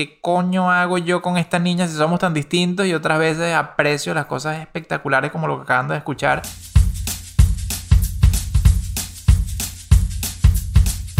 [0.00, 2.86] ¿qué coño hago yo con esta niña si somos tan distintos?
[2.86, 6.40] Y otras veces aprecio las cosas espectaculares como lo que acaban de escuchar.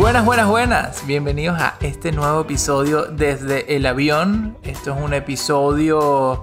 [0.00, 1.06] Buenas, buenas, buenas.
[1.06, 4.56] Bienvenidos a este nuevo episodio desde el avión.
[4.62, 6.42] Esto es un episodio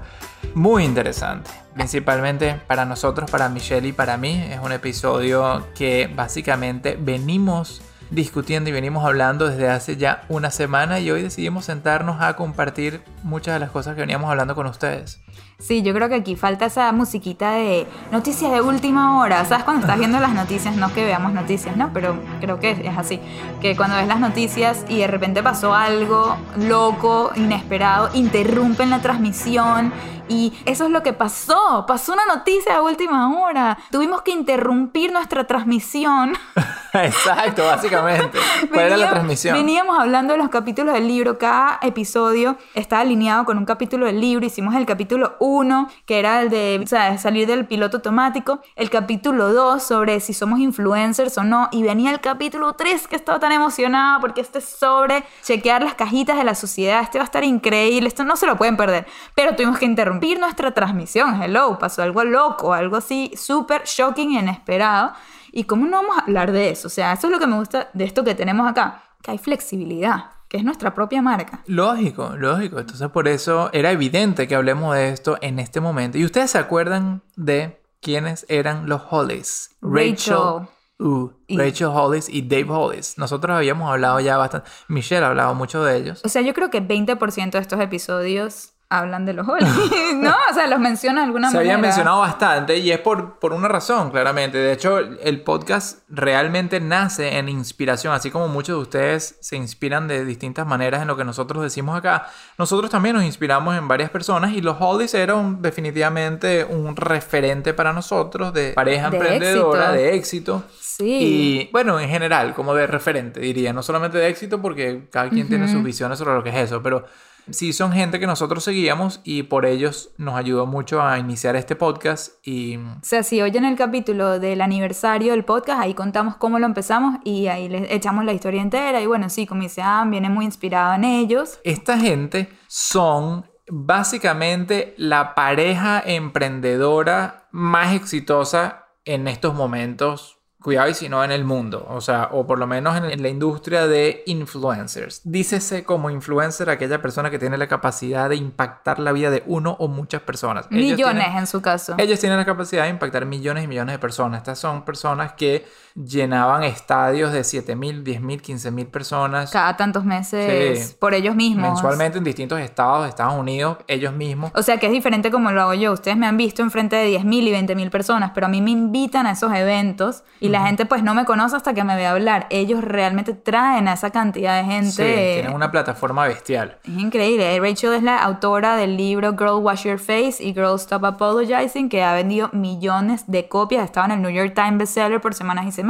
[0.54, 1.50] muy interesante.
[1.74, 4.46] Principalmente para nosotros, para Michelle y para mí.
[4.52, 11.00] Es un episodio que básicamente venimos discutiendo y venimos hablando desde hace ya una semana
[11.00, 15.20] y hoy decidimos sentarnos a compartir muchas de las cosas que veníamos hablando con ustedes.
[15.60, 19.44] Sí, yo creo que aquí falta esa musiquita de noticias de última hora.
[19.46, 19.64] ¿Sabes?
[19.64, 21.92] Cuando estás viendo las noticias, no que veamos noticias, ¿no?
[21.94, 23.20] Pero creo que es así.
[23.60, 29.92] Que cuando ves las noticias y de repente pasó algo loco, inesperado, interrumpen la transmisión
[30.30, 31.86] y eso es lo que pasó.
[31.88, 33.80] Pasó una noticia a última hora.
[33.92, 36.34] Tuvimos que interrumpir nuestra transmisión.
[37.06, 38.40] Exacto, básicamente.
[38.72, 39.56] ¿Cuál era la transmisión?
[39.56, 41.38] Veníamos hablando de los capítulos del libro.
[41.38, 44.46] Cada episodio está alineado con un capítulo del libro.
[44.46, 46.84] Hicimos el capítulo 1, que era el de
[47.18, 48.62] salir del piloto automático.
[48.76, 51.70] El capítulo 2, sobre si somos influencers o no.
[51.72, 55.96] Y venía el capítulo 3, que estaba tan emocionada porque este es sobre chequear las
[55.96, 57.02] cajitas de la sociedad.
[57.02, 58.08] Este va a estar increíble.
[58.08, 59.06] Esto no se lo pueden perder.
[59.36, 61.42] Pero tuvimos que interrumpir nuestra transmisión.
[61.42, 65.14] Hello, pasó algo loco, algo así súper shocking e inesperado.
[65.52, 66.88] ¿Y cómo no vamos a hablar de eso?
[66.88, 69.38] O sea, eso es lo que me gusta de esto que tenemos acá, que hay
[69.38, 71.62] flexibilidad que es nuestra propia marca.
[71.68, 72.80] Lógico, lógico.
[72.80, 76.18] Entonces por eso era evidente que hablemos de esto en este momento.
[76.18, 79.76] ¿Y ustedes se acuerdan de quiénes eran los Hollies?
[79.82, 80.68] Rachel.
[81.00, 83.20] Uh, Rachel Hollis y Dave Hollis.
[83.20, 84.68] Nosotros habíamos hablado ya bastante.
[84.88, 86.22] Michelle ha hablado mucho de ellos.
[86.26, 89.66] O sea, yo creo que 20% de estos episodios hablan de los Holly,
[90.16, 90.36] ¿no?
[90.50, 91.64] O sea, los menciona de alguna manera.
[91.64, 94.58] Se había mencionado bastante y es por, por una razón, claramente.
[94.58, 100.08] De hecho, el podcast realmente nace en inspiración, así como muchos de ustedes se inspiran
[100.08, 102.28] de distintas maneras en lo que nosotros decimos acá.
[102.58, 107.94] Nosotros también nos inspiramos en varias personas y los Hollys eran definitivamente un referente para
[107.94, 110.64] nosotros de pareja emprendedora, de éxito.
[110.80, 111.06] Sí.
[111.06, 113.74] Y bueno, en general, como de referente, diría.
[113.74, 116.82] No solamente de éxito, porque cada quien tiene sus visiones sobre lo que es eso,
[116.82, 117.06] pero
[117.50, 121.76] sí son gente que nosotros seguíamos y por ellos nos ayudó mucho a iniciar este
[121.76, 122.78] podcast y...
[122.78, 127.20] O sea, si oyen el capítulo del aniversario del podcast, ahí contamos cómo lo empezamos
[127.24, 130.46] y ahí les echamos la historia entera y bueno, sí, como dice ah, viene muy
[130.46, 131.60] inspirado en ellos.
[131.64, 141.08] Esta gente son básicamente la pareja emprendedora más exitosa en estos momentos cuidado y si
[141.08, 145.22] no en el mundo, o sea, o por lo menos en la industria de influencers.
[145.24, 149.78] Dícese como influencer aquella persona que tiene la capacidad de impactar la vida de uno
[149.80, 150.70] o muchas personas.
[150.72, 151.96] Millones en su caso.
[151.98, 154.40] Ellos tienen la capacidad de impactar millones y millones de personas.
[154.40, 155.66] Estas son personas que
[156.06, 159.52] llenaban estadios de 7.000, 10.000, 15.000 personas.
[159.52, 161.70] Cada tantos meses por ellos mismos.
[161.70, 164.52] Mensualmente en distintos estados de Estados Unidos, ellos mismos.
[164.54, 165.92] O sea que es diferente como lo hago yo.
[165.92, 169.26] Ustedes me han visto enfrente de 10.000 y 20.000 personas, pero a mí me invitan
[169.26, 172.46] a esos eventos y la gente pues no me conoce hasta que me ve hablar.
[172.50, 174.92] Ellos realmente traen a esa cantidad de gente.
[174.92, 176.78] Sí, tienen una plataforma bestial.
[176.84, 177.60] Es increíble.
[177.60, 182.04] Rachel es la autora del libro Girl Wash Your Face y Girl Stop Apologizing, que
[182.04, 183.86] ha vendido millones de copias.
[183.86, 185.87] Estaba en el New York Times bestseller por semanas y semanas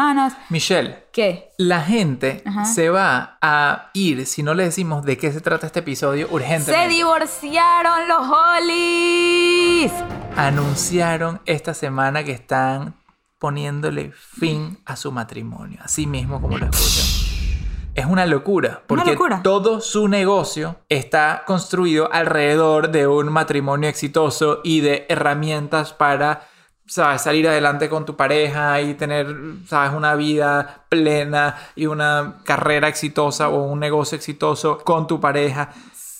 [0.49, 1.05] Michelle.
[1.11, 1.51] ¿Qué?
[1.57, 5.79] La gente se va a ir si no le decimos de qué se trata este
[5.79, 6.71] episodio urgentemente.
[6.71, 9.91] ¡Se divorciaron los Hollies!
[10.35, 12.95] Anunciaron esta semana que están
[13.39, 15.79] poniéndole fin a su matrimonio.
[15.83, 17.05] Así mismo como lo escuchan.
[17.95, 24.81] Es una locura, porque todo su negocio está construido alrededor de un matrimonio exitoso y
[24.81, 26.47] de herramientas para
[26.87, 29.27] sabes, salir adelante con tu pareja y tener,
[29.67, 35.69] sabes, una vida plena y una carrera exitosa o un negocio exitoso con tu pareja.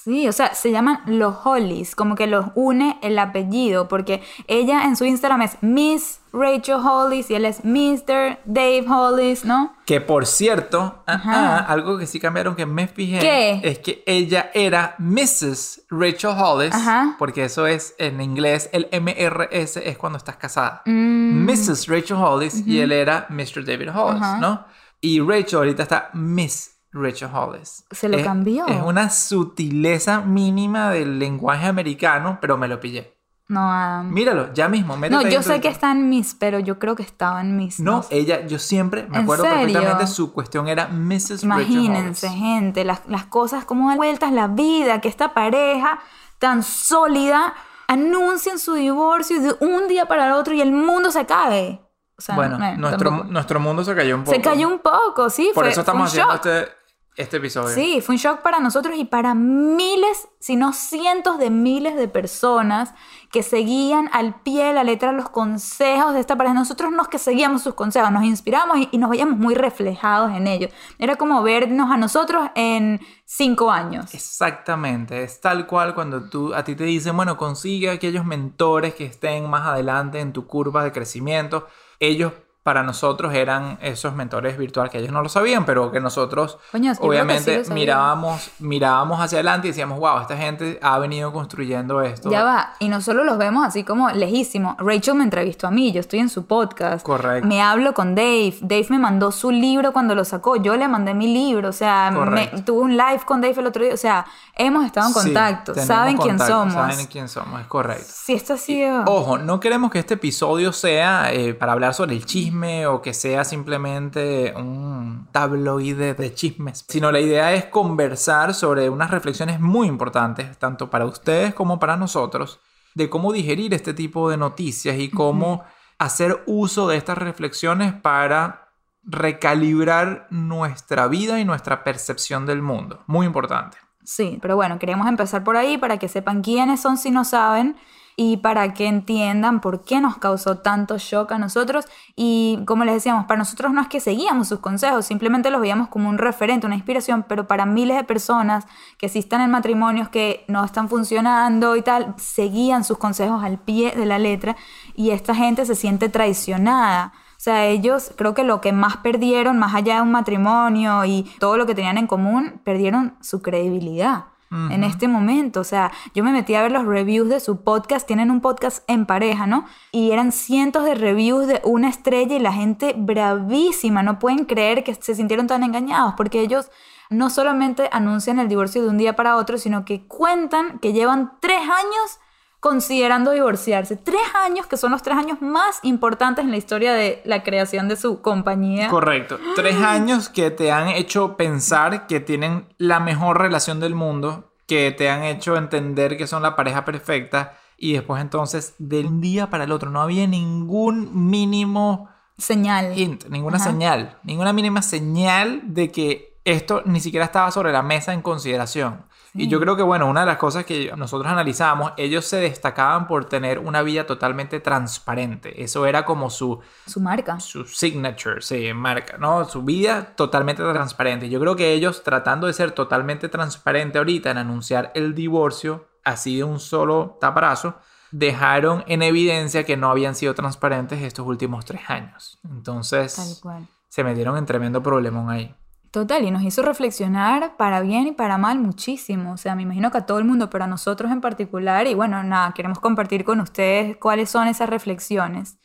[0.08, 4.86] Sí, o sea, se llaman los Hollies, como que los une el apellido, porque ella
[4.86, 8.40] en su Instagram es Miss Rachel Hollis y él es Mr.
[8.46, 9.74] Dave Hollis, ¿no?
[9.86, 13.60] Que por cierto, ah, ah, algo que sí cambiaron que me fijé ¿Qué?
[13.66, 15.82] es que ella era Mrs.
[15.90, 17.18] Rachel Hollis, Ajá.
[17.20, 20.84] porque eso es en inglés, el MRS es cuando estás casada.
[20.86, 21.88] Mm, Mrs.
[21.88, 23.66] Rachel Hollis y él era Mr.
[23.66, 24.40] David Hollis.
[24.40, 24.66] ¿no?
[25.02, 27.86] Y Rachel ahorita está Miss Rachel Hollis.
[27.92, 28.66] Se lo Es- cambió.
[28.68, 33.14] Es una sutileza mínima del lenguaje americano, pero me lo pillé.
[33.50, 34.12] no, Adam.
[34.12, 34.98] Míralo, ya mismo.
[34.98, 37.80] No, yo sé que está en Miss, pero yo creo que estaba en Miss.
[37.80, 38.18] No, sé.
[38.18, 41.44] ella, yo siempre me ¿En acuerdo perfectamente su cuestión era Mrs.
[41.44, 42.46] Imagínense, Rachel Hollis.
[42.60, 46.00] gente, las, las cosas, cómo dan vueltas la vida, que esta pareja
[46.40, 47.54] tan sólida
[47.88, 51.82] anuncien su divorcio de un día para el otro y el mundo se cae.
[52.18, 54.36] O sea, Bueno, no, nuestro, nuestro mundo se cayó un poco.
[54.36, 55.52] Se cayó un poco, sí.
[55.54, 56.46] Por fue- eso fue un estamos haciendo shock.
[56.46, 56.72] este,
[57.18, 57.74] este episodio.
[57.74, 62.08] Sí, fue un shock para nosotros y para miles, si no cientos de miles de
[62.08, 62.94] personas
[63.32, 66.54] que seguían al pie de la letra los consejos de esta pareja.
[66.54, 70.46] Nosotros nos que seguíamos sus consejos, nos inspiramos y, y nos veíamos muy reflejados en
[70.46, 70.72] ellos.
[71.00, 74.14] Era como vernos a nosotros en cinco años.
[74.14, 79.06] Exactamente, es tal cual cuando tú a ti te dicen, bueno, consigue aquellos mentores que
[79.06, 81.68] estén más adelante en tu curva de crecimiento.
[82.00, 82.34] Ellos
[82.68, 86.92] para nosotros eran esos mentores virtuales que ellos no lo sabían, pero que nosotros Coño,
[86.92, 87.74] que sí obviamente sabían.
[87.74, 92.30] mirábamos, mirábamos hacia adelante y decíamos, wow, esta gente ha venido construyendo esto.
[92.30, 94.76] Ya va, y no solo los vemos así como lejísimo.
[94.80, 97.06] Rachel me entrevistó a mí, yo estoy en su podcast.
[97.06, 97.48] Correcto.
[97.48, 98.56] Me hablo con Dave.
[98.60, 100.58] Dave me mandó su libro cuando lo sacó.
[100.58, 101.70] Yo le mandé mi libro.
[101.70, 103.94] O sea, me- tuve un live con Dave el otro día.
[103.94, 104.26] O sea,
[104.56, 105.74] hemos estado en Sí, contacto.
[105.74, 106.74] Saben quién contacto, somos.
[106.74, 108.08] Saben quién somos, es correcto.
[108.10, 109.06] Si esto ha sido.
[109.06, 112.57] Ojo, no queremos que este episodio sea eh, para hablar sobre el chisme
[112.88, 119.12] o que sea simplemente un tabloide de chismes, sino la idea es conversar sobre unas
[119.12, 122.60] reflexiones muy importantes, tanto para ustedes como para nosotros,
[122.96, 125.64] de cómo digerir este tipo de noticias y cómo
[126.00, 128.70] hacer uso de estas reflexiones para
[129.04, 133.04] recalibrar nuestra vida y nuestra percepción del mundo.
[133.08, 133.78] Muy importante.
[134.04, 137.78] Sí, pero bueno, queríamos empezar por ahí para que sepan quiénes son si no saben
[138.20, 141.86] y para que entiendan por qué nos causó tanto shock a nosotros.
[142.16, 145.88] Y como les decíamos, para nosotros no es que seguíamos sus consejos, simplemente los veíamos
[145.88, 148.66] como un referente, una inspiración, pero para miles de personas
[148.98, 153.60] que sí están en matrimonios que no están funcionando y tal, seguían sus consejos al
[153.60, 154.58] pie de la letra
[154.96, 157.14] y esta gente se siente traicionada.
[157.38, 161.32] O sea, ellos creo que lo que más perdieron, más allá de un matrimonio y
[161.38, 165.60] todo lo que tenían en común, perdieron su credibilidad en este momento.
[165.60, 168.08] O sea, yo me metí a ver los reviews de su podcast.
[168.08, 169.66] Tienen un podcast en pareja, ¿no?
[169.92, 174.04] Y eran cientos de reviews de una estrella y la gente bravísima.
[174.04, 176.72] No pueden creer que se sintieron tan engañados porque ellos
[177.10, 181.34] no solamente anuncian el divorcio de un día para otro, sino que cuentan que llevan
[181.40, 182.20] tres años
[182.60, 183.96] considerando divorciarse.
[183.96, 187.88] Tres años que son los tres años más importantes en la historia de la creación
[187.88, 188.90] de su compañía.
[188.90, 189.40] Correcto.
[189.56, 194.92] Tres años que te han hecho pensar que tienen la mejor relación del mundo, que
[194.92, 199.50] te han hecho entender que son la pareja perfecta y después entonces de un día
[199.50, 202.98] para el otro no había ningún mínimo Señal.
[202.98, 203.66] hint, ninguna Ajá.
[203.72, 209.06] señal, ninguna mínima señal de que esto ni siquiera estaba sobre la mesa en consideración.
[209.38, 213.08] Y yo creo que, bueno, una de las cosas que nosotros analizamos, ellos se destacaban
[213.08, 215.64] por tener una vida totalmente transparente.
[215.64, 217.40] Eso era como su, Su marca.
[217.40, 219.46] su signature, se marca, ¿no?
[219.46, 221.30] Su vida totalmente transparente.
[221.30, 226.38] Yo creo que ellos tratando de ser totalmente transparente ahorita en anunciar el divorcio, así
[226.38, 227.76] de un solo taparazo,
[228.12, 232.40] dejaron en evidencia que no habían sido transparentes estos últimos tres años.
[232.42, 233.68] Tal Entonces, cual.
[233.90, 235.54] se metieron en tremendo problemón ahí.
[235.98, 239.32] Total, y nos hizo reflexionar para bien y para mal muchísimo.
[239.32, 241.88] O sea, me imagino que a todo el mundo, pero a nosotros en particular.
[241.88, 245.58] Y bueno, nada, queremos compartir con ustedes cuáles son esas reflexiones.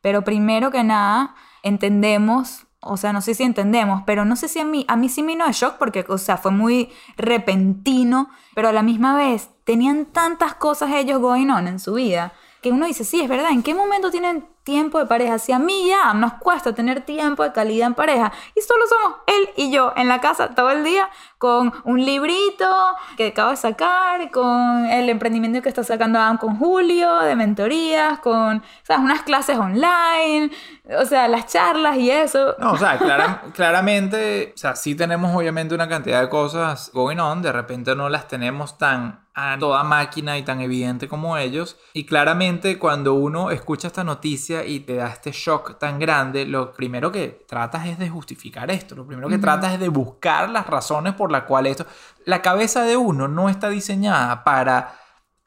[0.00, 4.60] Pero primero que nada, entendemos, o sea, no sé si entendemos, pero no sé si
[4.60, 8.30] a mí, a mí sí me vino de shock porque, o sea, fue muy repentino,
[8.54, 12.32] pero a la misma vez tenían tantas cosas ellos going on en su vida
[12.62, 15.38] que uno dice, sí, es verdad, ¿en qué momento tienen tiempo de pareja?
[15.38, 19.18] Si a mí ya nos cuesta tener tiempo de calidad en pareja y solo somos
[19.26, 21.08] él y yo en la casa todo el día
[21.38, 22.70] con un librito
[23.16, 28.18] que acabo de sacar, con el emprendimiento que está sacando Adam con Julio, de mentorías,
[28.20, 29.02] con ¿sabes?
[29.02, 30.50] unas clases online,
[30.98, 32.54] o sea, las charlas y eso.
[32.58, 37.18] No, o sea, clara- claramente, o sea, sí tenemos obviamente una cantidad de cosas going
[37.18, 41.76] on, de repente no las tenemos tan a toda máquina y tan evidente como ellos.
[41.92, 46.72] Y claramente cuando uno escucha esta noticia y te da este shock tan grande, lo
[46.72, 50.66] primero que tratas es de justificar esto, lo primero que tratas es de buscar las
[50.66, 51.86] razones por las cuales esto...
[52.26, 54.99] La cabeza de uno no está diseñada para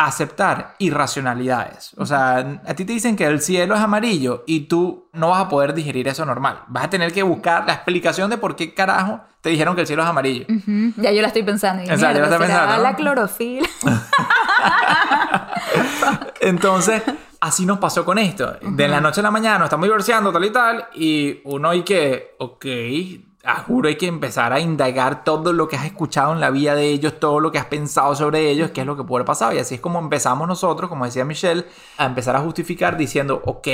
[0.06, 1.94] aceptar irracionalidades.
[1.98, 5.42] O sea, a ti te dicen que el cielo es amarillo y tú no vas
[5.42, 6.62] a poder digerir eso normal.
[6.68, 9.88] Vas a tener que buscar la explicación de por qué carajo te dijeron que el
[9.88, 10.46] cielo es amarillo.
[10.98, 11.84] Ya yo la estoy pensando.
[11.84, 12.84] Y, Exacto, ya la ¿será pensando, ¿no?
[12.84, 13.70] la clorofila.
[16.42, 17.04] Entonces,
[17.42, 18.58] así nos pasó con esto.
[18.62, 21.84] De la noche a la mañana nos estamos divorciando, tal y tal, y uno hay
[21.84, 22.66] que, ok,
[23.66, 26.88] juro hay que empezar a indagar todo lo que has escuchado en la vida de
[26.88, 29.54] ellos, todo lo que has pensado sobre ellos, qué es lo que puede pasar.
[29.54, 31.66] Y así es como empezamos nosotros, como decía Michelle,
[31.98, 33.68] a empezar a justificar diciendo, ok,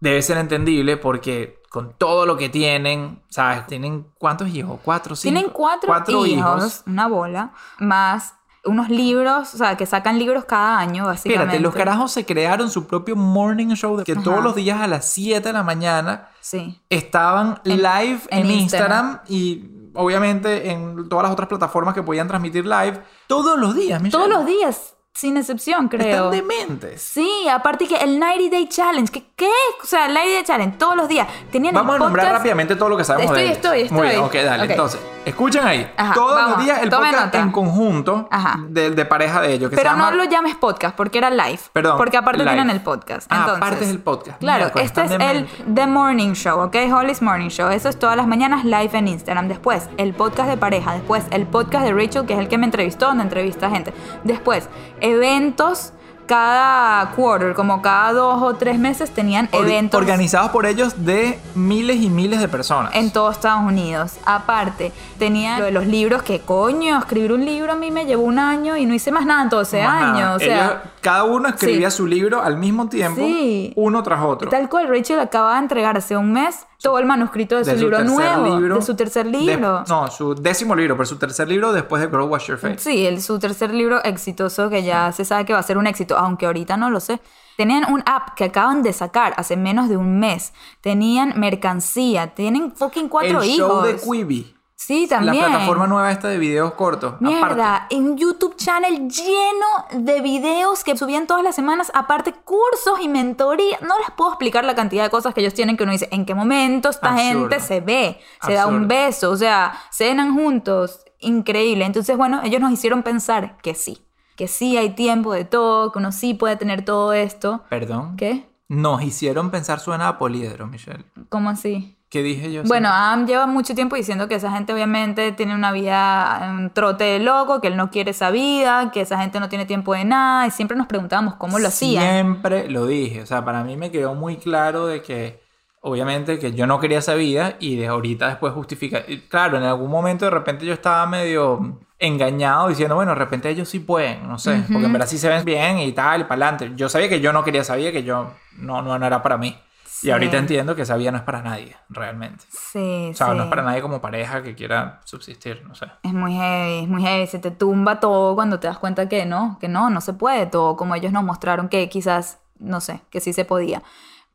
[0.00, 3.66] debe ser entendible porque con todo lo que tienen, ¿sabes?
[3.66, 4.80] ¿Tienen cuántos hijos?
[4.84, 5.32] ¿Cuatro, cinco?
[5.32, 11.06] Tienen cuatro, hijos, una bola, más unos libros, o sea, que sacan libros cada año,
[11.06, 11.42] básicamente.
[11.56, 14.22] Espérate, los carajos se crearon su propio morning show de que Ajá.
[14.22, 16.80] todos los días a las 7 de la mañana Sí.
[16.88, 19.20] estaban En- live en, en Instagram.
[19.28, 19.64] y
[19.94, 24.24] obviamente en todas las otras plataformas que podían transmitir live todos los días, Michelle.
[24.24, 26.30] Todos los días, sin excepción, creo.
[26.32, 27.02] Están dementes.
[27.02, 29.50] Sí, aparte que el 90 Day Challenge, ¿qué, qué?
[29.82, 31.28] O sea, el 90 Day Challenge, todos los días.
[31.50, 33.56] Tenían Vamos a nombrar rápidamente todo lo que sabemos Estoy, de ellos.
[33.88, 34.40] estoy, Muy bien, estoy.
[34.40, 34.64] ok, dale.
[34.64, 34.70] Ok.
[34.70, 35.90] Entonces, escuchen ahí.
[35.96, 37.38] Ajá, todos vamos, los días el podcast nota.
[37.40, 38.28] en conjunto
[38.68, 39.70] de, de pareja de ellos.
[39.70, 40.10] Que Pero se llama...
[40.10, 41.60] no lo llames podcast porque era live.
[41.72, 42.50] Perdón, Porque aparte live.
[42.54, 43.26] tienen el podcast.
[43.30, 44.38] Ah, Entonces, aparte es el podcast.
[44.40, 45.46] Claro, este es el.
[45.74, 46.76] The Morning Show, ¿ok?
[46.92, 47.70] Holly's Morning Show.
[47.70, 49.48] Eso es todas las mañanas live en Instagram.
[49.48, 50.92] Después, el podcast de pareja.
[50.94, 53.92] Después, el podcast de Rachel, que es el que me entrevistó, donde entrevista gente.
[54.24, 54.68] Después,
[55.00, 55.92] eventos
[56.36, 60.00] cada quarter, como cada dos o tres meses tenían Or- eventos.
[60.00, 62.92] Organizados por ellos de miles y miles de personas.
[62.94, 64.14] En todo Estados Unidos.
[64.24, 68.22] Aparte, tenía lo de los libros que, coño, escribir un libro a mí me llevó
[68.22, 70.20] un año y no hice más nada en todo ese Más año.
[70.20, 70.36] nada.
[70.36, 71.98] O sea, Ellos- cada uno escribía Sí.
[71.98, 73.74] su libro al mismo tiempo, Sí.
[73.76, 74.48] uno tras otro.
[74.48, 77.78] Tal cual, Rachel acaba de entregar hace un mes todo el manuscrito de, De su,
[77.78, 78.56] libro nuevo.
[78.58, 78.74] libro.
[78.76, 79.84] de su tercer De- libro.
[79.88, 82.78] no, su décimo libro, pero su tercer libro después de Girl Wash Your Face.
[82.78, 85.86] Sí, el, su tercer libro exitoso que ya se sabe que va a ser un
[85.86, 87.20] éxito, aunque ahorita no lo sé.
[87.56, 90.52] Tenían un app que acaban de sacar hace menos de un mes.
[90.80, 92.34] Tenían mercancía.
[92.34, 93.68] Tienen fucking cuatro el hijos.
[93.70, 94.54] show de Quibi.
[94.84, 95.36] Sí, también.
[95.36, 97.20] La plataforma nueva esta de videos cortos.
[97.20, 97.94] Mierda, aparte.
[97.94, 103.78] un YouTube channel lleno de videos que subían todas las semanas, aparte cursos y mentoría.
[103.80, 106.24] No les puedo explicar la cantidad de cosas que ellos tienen que uno dice, ¿en
[106.26, 107.48] qué momento esta Absurdo.
[107.48, 108.18] gente se ve?
[108.44, 111.04] Se da un beso, o sea, cenan juntos.
[111.20, 111.84] Increíble.
[111.84, 114.04] Entonces, bueno, ellos nos hicieron pensar que sí,
[114.36, 117.62] que sí hay tiempo de todo, que uno sí puede tener todo esto.
[117.68, 118.16] Perdón.
[118.16, 118.48] ¿Qué?
[118.66, 121.04] Nos hicieron pensar suena a poliedro, Michelle.
[121.28, 121.96] ¿Cómo así?
[122.12, 122.62] ¿Qué dije yo?
[122.64, 127.04] Bueno, Adam lleva mucho tiempo diciendo que esa gente obviamente tiene una vida, un trote
[127.04, 130.04] de loco, que él no quiere esa vida, que esa gente no tiene tiempo de
[130.04, 132.02] nada, y siempre nos preguntábamos cómo lo hacían.
[132.04, 133.22] Siempre lo dije.
[133.22, 135.40] O sea, para mí me quedó muy claro de que,
[135.80, 139.06] obviamente, que yo no quería esa vida y de ahorita después justificar.
[139.30, 143.70] Claro, en algún momento de repente yo estaba medio engañado diciendo, bueno, de repente ellos
[143.70, 146.44] sí pueden, no sé, porque en verdad sí se ven bien y tal, y para
[146.44, 146.72] adelante.
[146.76, 149.38] Yo sabía que yo no quería esa vida, que yo no, no, no era para
[149.38, 149.56] mí.
[150.02, 150.08] Sí.
[150.08, 152.44] Y ahorita entiendo que esa vida no es para nadie, realmente.
[152.50, 153.36] Sí, O sea, sí.
[153.36, 155.86] no es para nadie como pareja que quiera subsistir, no sé.
[156.02, 157.26] Es muy heavy, es muy heavy.
[157.28, 160.46] Se te tumba todo cuando te das cuenta que no, que no, no se puede
[160.46, 163.82] todo, como ellos nos mostraron que quizás, no sé, que sí se podía.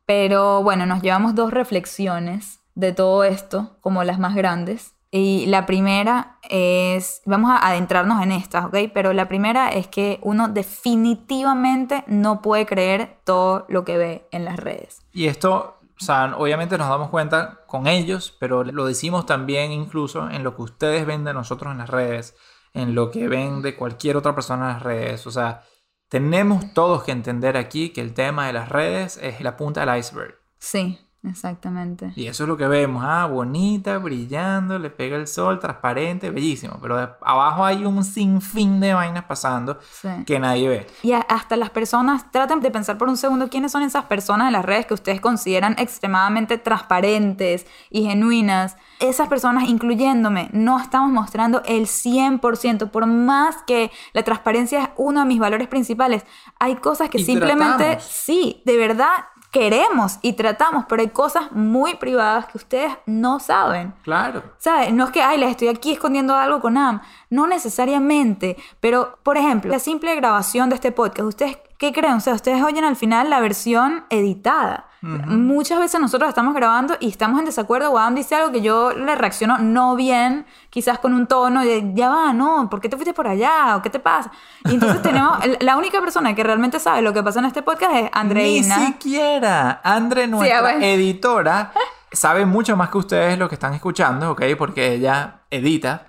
[0.06, 4.94] Pero bueno, nos llevamos dos reflexiones de todo esto, como las más grandes.
[5.10, 8.76] Y la primera es, vamos a adentrarnos en estas, ¿ok?
[8.92, 14.44] Pero la primera es que uno definitivamente no puede creer todo lo que ve en
[14.44, 15.00] las redes.
[15.12, 20.28] Y esto, o sea, obviamente nos damos cuenta con ellos, pero lo decimos también incluso
[20.28, 22.36] en lo que ustedes ven de nosotros en las redes,
[22.74, 25.26] en lo que ven de cualquier otra persona en las redes.
[25.26, 25.62] O sea,
[26.10, 29.98] tenemos todos que entender aquí que el tema de las redes es la punta del
[29.98, 30.34] iceberg.
[30.58, 32.12] Sí, exactamente.
[32.16, 36.78] Y eso es lo que vemos, ah, bonita, brillando, le pega el sol, transparente, bellísimo.
[36.80, 40.08] Pero de- abajo hay un sinfín de vainas pasando Sí.
[40.26, 40.86] que nadie ve.
[41.02, 44.52] Y hasta las personas, traten de pensar por un segundo quiénes son esas personas en
[44.52, 48.76] las redes que ustedes consideran extremadamente transparentes y genuinas.
[49.00, 55.20] Esas personas, incluyéndome, no estamos mostrando el 100%, por más que la transparencia es uno
[55.20, 56.24] de mis valores principales.
[56.58, 58.02] Hay cosas que Y simplemente, tratamos.
[58.04, 59.08] sí, de verdad
[59.50, 63.94] queremos y tratamos, pero hay cosas muy privadas que ustedes no saben.
[64.02, 64.42] Claro.
[64.58, 64.92] ¿Sabes?
[64.92, 67.00] No es que, ay, les estoy aquí escondiendo algo con Am.
[67.30, 68.56] No necesariamente.
[68.80, 72.14] Pero, por ejemplo, la simple grabación de este podcast, ¿ustedes qué creen?
[72.14, 74.87] O sea, ustedes oyen al final la versión editada.
[75.00, 78.92] Muchas veces nosotros estamos grabando y estamos en desacuerdo, o Adam dice algo que yo
[78.92, 82.96] le reacciono no bien, quizás con un tono de, ya va, no, ¿por qué te
[82.96, 83.76] fuiste por allá?
[83.76, 84.32] ¿O qué te pasa?
[84.64, 87.94] Y entonces tenemos, la única persona que realmente sabe lo que pasa en este podcast
[87.94, 88.78] es Andreina.
[88.78, 89.80] Ni siquiera.
[89.84, 90.84] Andre, nuestra bueno.
[90.84, 91.72] editora,
[92.10, 94.42] sabe mucho más que ustedes lo que están escuchando, ¿ok?
[94.58, 96.08] Porque ella edita.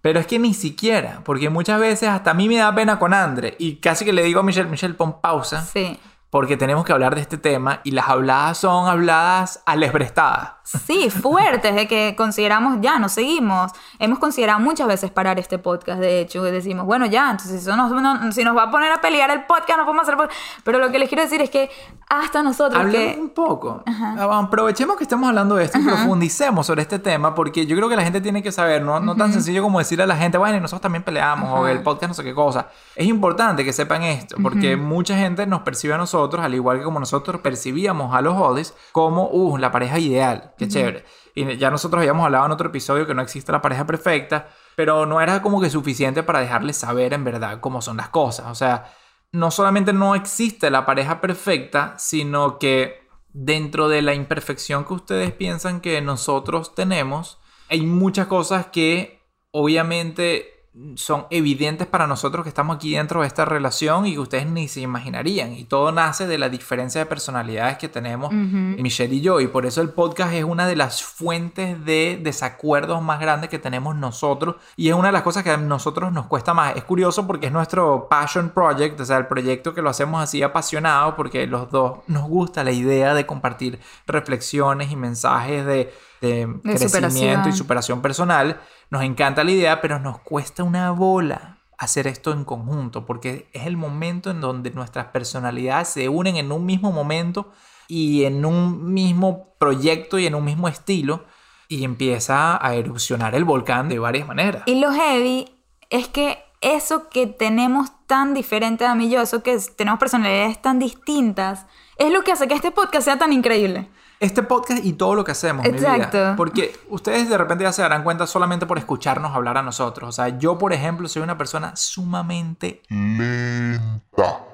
[0.00, 3.14] Pero es que ni siquiera, porque muchas veces hasta a mí me da pena con
[3.14, 5.98] Andre y casi que le digo a Michelle, Michelle, pon pausa, Sí.
[6.32, 10.54] Porque tenemos que hablar de este tema y las habladas son habladas alesbrestadas.
[10.64, 13.72] Sí, fuertes, de que consideramos ya, nos seguimos.
[13.98, 17.68] Hemos considerado muchas veces parar este podcast, de hecho, y decimos, bueno, ya, entonces si,
[17.68, 20.16] eso nos, no- si nos va a poner a pelear el podcast, no podemos hacer
[20.16, 20.38] podcast.
[20.64, 21.68] Pero lo que les quiero decir es que
[22.08, 23.20] hasta nosotros Hablemos que...
[23.20, 23.82] un poco.
[24.18, 27.96] Aprovechemos que estamos hablando de esto y profundicemos sobre este tema porque yo creo que
[27.96, 30.56] la gente tiene que saber, no, no tan sencillo como decirle a la gente, bueno,
[30.56, 32.68] y nosotros también peleamos o el podcast no sé qué cosa.
[32.94, 36.84] Es importante que sepan esto porque mucha gente nos percibe a nosotros, al igual que
[36.84, 41.04] como nosotros percibíamos a los Odis, como, uh, la pareja ideal, qué chévere.
[41.34, 45.06] Y ya nosotros habíamos hablado en otro episodio que no existe la pareja perfecta, pero
[45.06, 48.46] no era como que suficiente para dejarles saber en verdad cómo son las cosas.
[48.46, 48.92] O sea,
[49.32, 55.32] no solamente no existe la pareja perfecta, sino que dentro de la imperfección que ustedes
[55.32, 57.38] piensan que nosotros tenemos,
[57.68, 60.61] hay muchas cosas que obviamente
[60.94, 64.68] son evidentes para nosotros que estamos aquí dentro de esta relación y que ustedes ni
[64.68, 65.52] se imaginarían.
[65.52, 69.40] Y todo nace de la diferencia de personalidades que tenemos Michelle y yo.
[69.40, 73.58] Y por eso el podcast es una de las fuentes de desacuerdos más grandes que
[73.58, 74.56] tenemos nosotros.
[74.76, 76.74] Y es una de las cosas que a nosotros nos cuesta más.
[76.74, 80.42] Es curioso porque es nuestro passion project, o sea, el proyecto que lo hacemos así
[80.42, 86.46] apasionado porque los dos nos gusta la idea de compartir reflexiones y mensajes de, de
[86.62, 87.48] crecimiento superación.
[87.48, 88.60] y superación personal.
[88.90, 93.66] Nos encanta la idea, pero nos cuesta una bola hacer esto en conjunto, porque es
[93.66, 97.50] el momento en donde nuestras personalidades se unen en un mismo momento
[97.88, 101.24] y en un mismo proyecto y en un mismo estilo
[101.66, 104.62] y empieza a erupcionar el volcán de varias maneras.
[104.66, 105.50] Y lo heavy
[105.90, 110.62] es que eso que tenemos tan diferente a mí y yo, eso que tenemos personalidades
[110.62, 113.90] tan distintas, es lo que hace que este podcast sea tan increíble.
[114.22, 116.16] Este podcast y todo lo que hacemos, mi Exacto.
[116.16, 116.36] vida.
[116.36, 120.08] Porque ustedes de repente ya se darán cuenta solamente por escucharnos hablar a nosotros.
[120.08, 124.44] O sea, yo, por ejemplo, soy una persona sumamente lenta.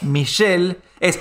[0.00, 1.20] Michelle es.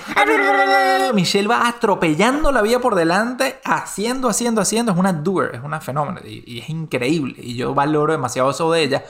[1.13, 4.93] Michelle va atropellando la vida por delante, haciendo, haciendo, haciendo.
[4.93, 7.36] Es una doer, es una fenómeno y, y es increíble.
[7.38, 9.03] Y yo valoro demasiado eso de ella.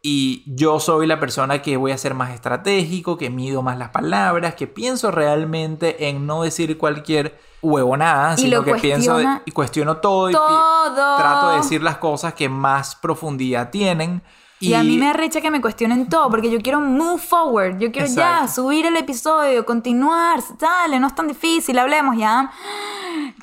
[0.00, 3.90] Y yo soy la persona que voy a ser más estratégico, que mido más las
[3.90, 9.96] palabras, que pienso realmente en no decir cualquier huevonada, Y sino que pienso y cuestiono
[9.96, 14.22] todo, y trato de decir las cosas que más profundidad tienen.
[14.60, 17.92] Y, a mí me arrecha que me cuestionen todo, porque yo quiero move forward, yo
[17.92, 22.50] quiero ya subir el episodio, continuar, dale, no es tan difícil, hablemos ya.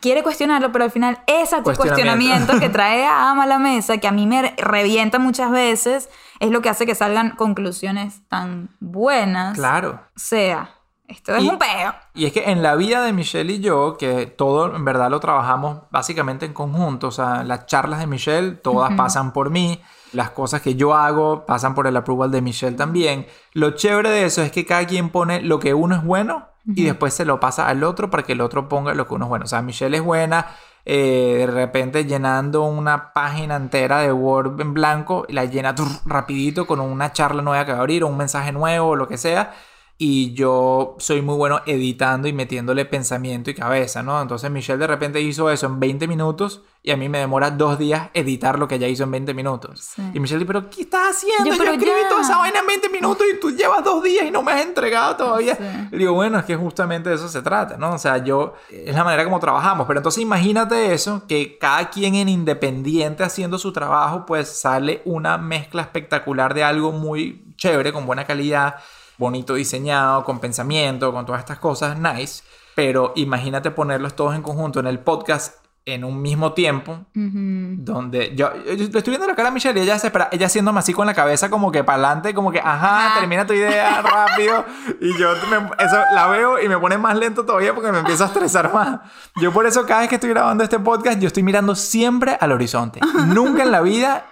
[0.02, 1.82] Quiere cuestionarlo, pero al final ese Cuestionamiento.
[1.82, 6.10] cuestionamiento que trae a Ama a la mesa, que a mí me revienta muchas veces,
[6.40, 9.58] es lo que hace que salgan conclusiones tan buenas.
[9.58, 10.00] Claro.
[10.16, 10.70] O sea,
[11.08, 11.94] esto es Y- un peo.
[12.14, 15.20] Y es que en la vida de Michelle y yo, que todo en verdad lo
[15.20, 19.82] trabajamos básicamente en conjunto, o sea, las charlas de Michelle todas pasan por mí,
[20.14, 23.28] las cosas que yo hago pasan por el approval de Michelle también.
[23.54, 26.84] Lo chévere de eso es que cada quien pone lo que uno es bueno y
[26.86, 29.30] después se lo pasa al otro para que el otro ponga lo que uno es
[29.30, 29.46] bueno.
[29.46, 30.48] O sea, Michelle es buena
[30.86, 35.74] eh, de repente llenando una página entera de Word en blanco y la llena
[36.06, 39.08] rapidito con una charla nueva que va a abrir o un mensaje nuevo o lo
[39.08, 39.54] que sea.
[39.98, 44.22] Y yo soy muy bueno editando y metiéndole pensamiento y cabeza, ¿no?
[44.22, 47.80] Entonces Michelle de repente hizo eso en 20 minutos y a mí me demora dos
[47.80, 49.80] días editar lo que ella hizo en 20 minutos.
[49.96, 50.02] Sí.
[50.14, 51.46] Y Michelle dice, pero ¿qué estás haciendo?
[51.46, 52.10] Yo, Yo, escribí ya.
[52.10, 54.66] toda esa vaina en 20 minutos y tú llevas dos días y no me has
[54.66, 55.56] entregado todavía.
[55.56, 55.98] Sí.
[55.98, 57.94] Digo, bueno, es que justamente de eso se trata, ¿no?
[57.94, 59.88] O sea, yo, es la manera como trabajamos.
[59.88, 65.38] Pero entonces imagínate eso, que cada quien en independiente haciendo su trabajo, pues sale una
[65.38, 68.76] mezcla espectacular de algo muy chévere, con buena calidad,
[69.18, 72.44] bonito diseñado, con pensamiento, con todas estas cosas, nice.
[72.76, 75.56] Pero imagínate ponerlos todos en conjunto en el podcast
[75.88, 79.84] en un mismo tiempo, donde yo, yo- yo estoy viendo la cara a Michelle y
[79.84, 82.60] ella se espera, ella haciéndome así con la cabeza como que para adelante, como que,
[82.60, 83.20] ajá, Ajá.
[83.20, 84.66] termina tu idea rápido.
[85.00, 88.24] y yo me- eso la veo y me pone más lento todavía porque me empiezo
[88.24, 89.00] a estresar más.
[89.40, 92.52] Yo por eso cada vez que estoy grabando este podcast, yo estoy mirando siempre al
[92.52, 93.00] horizonte.
[93.28, 94.26] Nunca en la vida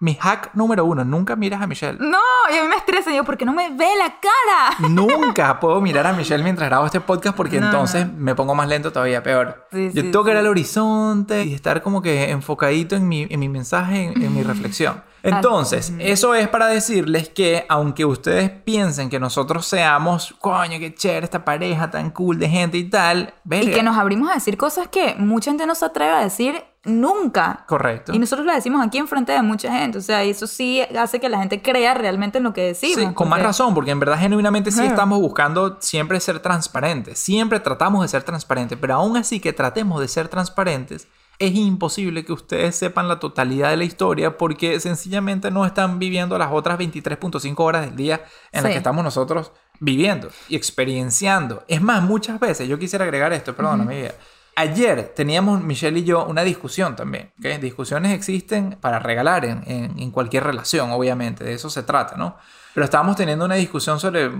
[0.00, 1.98] Mi hack número uno, nunca miras a Michelle.
[1.98, 2.18] No,
[2.52, 4.88] y a mí me estresa, yo, porque no me ve la cara.
[4.90, 8.68] Nunca puedo mirar a Michelle mientras grabo este podcast porque No, entonces me pongo más
[8.68, 9.66] lento todavía, peor.
[9.72, 10.36] Sí, Yo sí, tengo que sí.
[10.38, 14.42] al horizonte y estar como que enfocadito en mi, en mi mensaje, en, en mi
[14.42, 15.02] reflexión.
[15.22, 21.24] Entonces, eso es para decirles que aunque ustedes piensen que nosotros seamos, coño, qué chévere
[21.24, 24.88] esta pareja tan cool de gente y tal, Y que nos abrimos a decir cosas
[24.88, 27.64] que mucha gente no se atreve a decir nunca.
[27.66, 28.12] Correcto.
[28.12, 29.98] Y nosotros las decimos aquí enfrente de mucha gente.
[29.98, 33.04] O sea, eso sí hace que la gente crea realmente en lo que decimos.
[33.04, 37.60] Sí, con más razón, porque en verdad genuinamente sí estamos buscando siempre ser transparentes, siempre
[37.60, 42.32] tratamos de ser transparentes, pero aún así que tratemos de ser transparentes, es imposible que
[42.32, 47.54] ustedes sepan la totalidad de la historia porque sencillamente no están viviendo las otras 23.5
[47.58, 51.64] horas del día en las que estamos nosotros viviendo y experienciando.
[51.66, 54.14] Es más, muchas veces, yo quisiera agregar esto, perdóname, vida.
[54.56, 57.32] Ayer teníamos Michelle y yo una discusión también.
[57.40, 57.60] ¿ok?
[57.60, 62.36] Discusiones existen para regalar en, en- en cualquier relación, obviamente, de eso se trata, ¿no?
[62.72, 64.30] Pero estábamos teniendo una discusión sobre,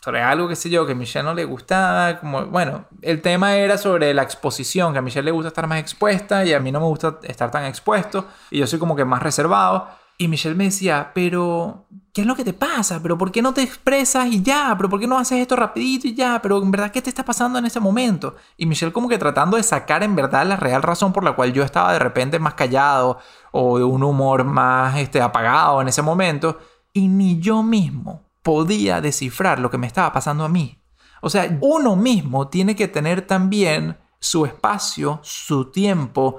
[0.00, 2.18] sobre algo, qué sé yo, que a Michelle no le gustaba.
[2.20, 5.78] Como, bueno, el tema era sobre la exposición, que a Michelle le gusta estar más
[5.80, 8.26] expuesta y a mí no me gusta estar tan expuesto.
[8.50, 9.88] Y yo soy como que más reservado.
[10.18, 13.00] Y Michelle me decía, pero, ¿qué es lo que te pasa?
[13.02, 14.74] ¿Pero por qué no te expresas y ya?
[14.76, 16.40] ¿Pero por qué no haces esto rapidito y ya?
[16.40, 18.34] ¿Pero en verdad qué te está pasando en ese momento?
[18.56, 21.52] Y Michelle como que tratando de sacar en verdad la real razón por la cual
[21.52, 23.18] yo estaba de repente más callado
[23.52, 26.58] o de un humor más este, apagado en ese momento.
[26.94, 30.78] Y ni yo mismo podía descifrar lo que me estaba pasando a mí.
[31.20, 36.38] O sea, uno mismo tiene que tener también su espacio, su tiempo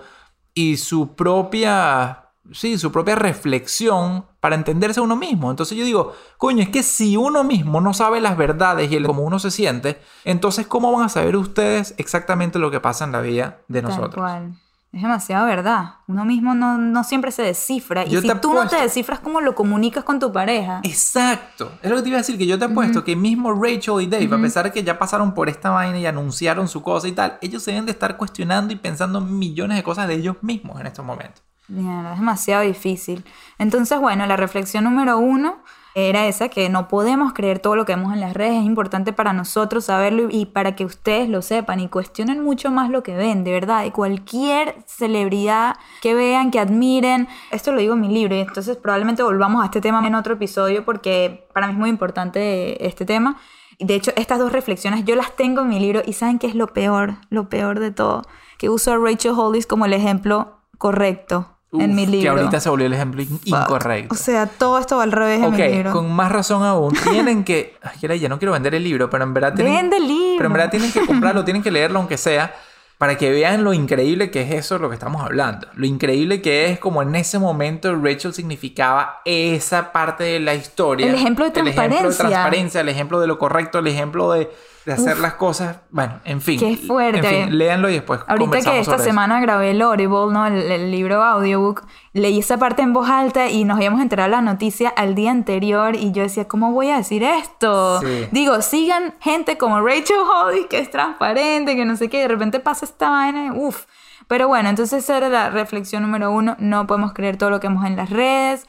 [0.54, 5.50] y su propia, sí, su propia reflexión para entenderse a uno mismo.
[5.50, 9.06] Entonces yo digo, coño, es que si uno mismo no sabe las verdades y el
[9.06, 13.12] cómo uno se siente, entonces ¿cómo van a saber ustedes exactamente lo que pasa en
[13.12, 14.16] la vida de Tal nosotros?
[14.16, 14.56] cual.
[14.94, 15.96] Es demasiado verdad.
[16.08, 18.06] Uno mismo no, no siempre se descifra.
[18.06, 20.80] Y si tú no te descifras, ¿cómo lo comunicas con tu pareja?
[20.84, 21.72] Exacto.
[21.82, 24.08] Es lo que te iba a decir, que yo te apuesto que mismo Rachel y
[24.08, 27.12] Dave, a pesar de que ya pasaron por esta vaina y anunciaron su cosa y
[27.12, 30.80] tal, ellos se deben de estar cuestionando y pensando millones de cosas de ellos mismos
[30.80, 31.44] en estos momentos.
[31.68, 33.26] Mierda, es demasiado difícil.
[33.60, 35.62] Entonces, bueno, la reflexión número uno
[35.96, 38.60] era esa, que no podemos creer todo lo que vemos en las redes.
[38.60, 42.90] Es importante para nosotros saberlo y para que ustedes lo sepan y cuestionen mucho más
[42.90, 43.84] lo que ven, de verdad.
[43.84, 47.28] Y cualquier celebridad que vean, que admiren.
[47.52, 50.36] Esto lo digo en mi libro y entonces probablemente volvamos a este tema en otro
[50.36, 53.38] episodio porque para mí es muy importante este tema.
[53.80, 56.56] De hecho, estas dos reflexiones yo las tengo en mi libro y saben qué es
[56.56, 58.22] lo peor, lo peor de todo,
[58.58, 62.22] que uso a Rachel Hollis como el ejemplo correcto en Uf, mi libro.
[62.36, 64.14] Que ahorita se volvió el ejemplo in- incorrecto.
[64.14, 65.92] O sea, todo esto va al revés en mi libro.
[65.92, 67.76] con más razón aún, tienen que...
[68.10, 69.74] Ay, ya no quiero vender el libro, pero en verdad tienen...
[69.76, 70.36] Vende el libro.
[70.38, 72.56] Pero en verdad tienen que comprarlo, tienen que leerlo aunque sea,
[72.98, 75.68] para que vean lo increíble que es eso lo que estamos hablando.
[75.76, 81.06] Lo increíble que es como en ese momento Rachel significaba esa parte de la historia.
[81.06, 82.28] El ejemplo de El ejemplo de transparencia.
[82.28, 84.50] transparencia, el ejemplo de lo correcto, el ejemplo de,
[84.88, 85.22] de hacer Uf.
[85.22, 85.82] las cosas.
[85.90, 86.58] Bueno, en fin.
[86.58, 87.20] Qué fuerte.
[87.20, 89.04] En fin, léanlo y después Ahorita que esta sobre eso.
[89.04, 90.48] semana grabé el Audible, ¿no?
[90.48, 94.40] El, el libro audiobook, leí esa parte en voz alta y nos habíamos enterado la
[94.42, 98.00] noticia al día anterior y yo decía, ¿cómo voy a decir esto?
[98.00, 98.30] Sí.
[98.32, 102.28] Digo, sigan gente como Rachel Hollis, que es transparente, que no sé qué, y de
[102.30, 103.84] repente pasa esta vaina, uff.
[104.30, 107.68] Pero bueno, entonces esa era la reflexión número uno, no podemos creer todo lo que
[107.68, 108.66] vemos en las redes.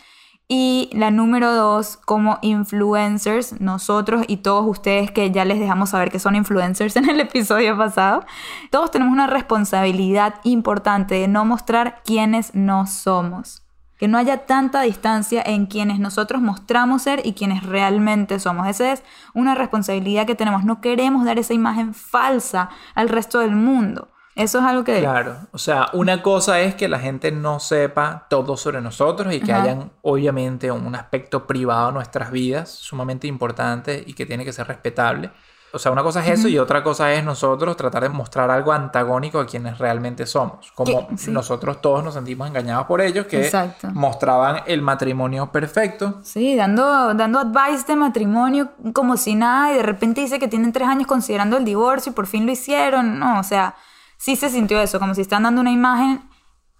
[0.50, 6.10] Y la número dos, como influencers, nosotros y todos ustedes que ya les dejamos saber
[6.10, 8.24] que son influencers en el episodio pasado,
[8.70, 13.62] todos tenemos una responsabilidad importante de no mostrar quiénes no somos.
[13.98, 18.68] Que no haya tanta distancia en quienes nosotros mostramos ser y quienes realmente somos.
[18.68, 19.02] Esa es
[19.34, 20.64] una responsabilidad que tenemos.
[20.64, 24.08] No queremos dar esa imagen falsa al resto del mundo.
[24.38, 25.00] Eso es algo que...
[25.00, 29.40] Claro, o sea, una cosa es que la gente no sepa todo sobre nosotros y
[29.40, 29.64] que Ajá.
[29.64, 34.68] hayan obviamente un aspecto privado de nuestras vidas sumamente importante y que tiene que ser
[34.68, 35.30] respetable.
[35.70, 38.72] O sea, una cosa es eso y otra cosa es nosotros tratar de mostrar algo
[38.72, 40.72] antagónico a quienes realmente somos.
[40.72, 41.30] Como sí.
[41.30, 43.88] nosotros todos nos sentimos engañados por ellos que Exacto.
[43.92, 46.20] mostraban el matrimonio perfecto.
[46.22, 50.72] Sí, dando, dando advice de matrimonio como si nada y de repente dice que tienen
[50.72, 53.18] tres años considerando el divorcio y por fin lo hicieron.
[53.18, 53.74] No, o sea,
[54.18, 56.20] sí se sintió eso, como si están dando una imagen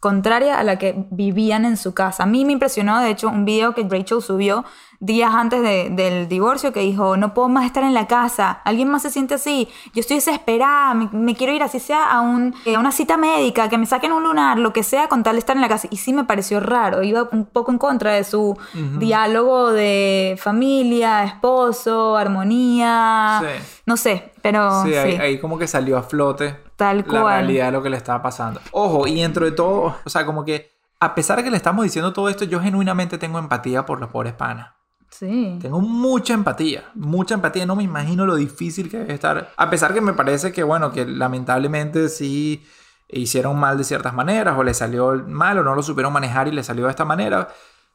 [0.01, 2.23] contraria a la que vivían en su casa.
[2.23, 4.65] A mí me impresionó, de hecho, un video que Rachel subió
[5.01, 8.89] días antes de- del divorcio que dijo, no puedo más estar en la casa, alguien
[8.89, 12.55] más se siente así, yo estoy desesperada, me, me quiero ir así sea a, un,
[12.65, 15.35] eh, a una cita médica, que me saquen un lunar, lo que sea, con tal
[15.35, 15.89] de estar en la casa.
[15.91, 18.57] Y sí me pareció raro, iba un poco en contra de su
[19.01, 23.81] diálogo de familia, esposo, armonía, Sí.
[23.87, 27.41] no sé, pero Sí, sí, Ahí, ahí como que salió a flote Tal la cual.
[27.41, 28.61] realidad de lo que le estaba pasando.
[28.71, 31.83] Ojo, y dentro de todo, o sea, como que a pesar de que le estamos
[31.85, 34.71] diciendo todo esto, yo genuinamente tengo empatía por los pobres panas.
[35.11, 35.59] Sí.
[35.61, 37.67] Tengo mucha empatía, mucha empatía.
[37.67, 39.51] No me imagino lo difícil que debe estar.
[39.57, 42.65] A pesar que me parece que, bueno, que lamentablemente sí
[43.09, 46.53] hicieron mal de ciertas maneras o le salió mal o no lo supieron manejar y
[46.53, 47.49] le salió de esta manera.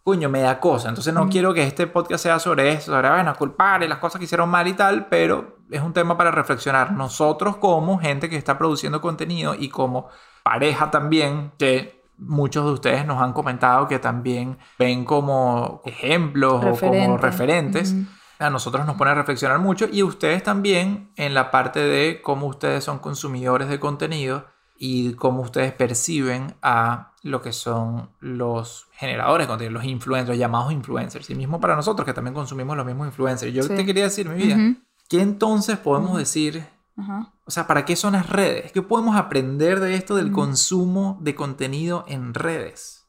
[0.04, 0.90] Coño, me da cosa.
[0.90, 4.20] Entonces no quiero que este podcast sea sobre eso, sobre, bueno, culpar y las cosas
[4.20, 6.92] que hicieron mal y tal, pero es un tema para reflexionar.
[6.94, 10.08] Nosotros como gente que está produciendo contenido y como
[10.44, 16.60] pareja también, que muchos de ustedes nos han comentado que también ven como ejemplos o
[16.60, 16.72] como
[17.18, 17.18] Referente.
[17.22, 17.94] referentes.
[17.94, 18.06] Ujú.
[18.40, 22.48] A nosotros nos pone a reflexionar mucho y ustedes también en la parte de cómo
[22.48, 24.46] ustedes son consumidores de contenido
[24.78, 30.74] y cómo ustedes perciben a lo que son los generadores de contenido, los influencers, llamados
[30.74, 31.30] influencers.
[31.30, 33.54] Y mismo para nosotros que también consumimos los mismos influencers.
[33.54, 33.76] Yo Sí.
[33.76, 34.76] te quería decir, mi vida, Ujú.
[35.14, 37.32] ¿Qué entonces podemos decir Ajá.
[37.46, 38.72] o sea, ¿para qué son las redes?
[38.72, 43.08] ¿Qué podemos aprender de esto del consumo de contenido en redes?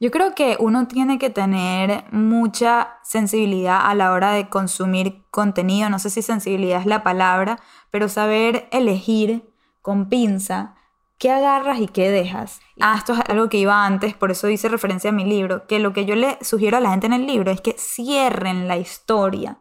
[0.00, 5.88] Yo creo que uno tiene que tener mucha sensibilidad a la hora de consumir contenido.
[5.90, 7.60] No sé si sensibilidad es la palabra,
[7.92, 10.74] pero saber elegir con pinza
[11.18, 12.58] qué agarras y qué dejas.
[12.80, 15.78] Ah, esto es algo que iba antes, por eso hice referencia a mi libro, que
[15.78, 18.76] lo que yo le sugiero a la gente en el libro es que cierren la
[18.76, 19.60] historia.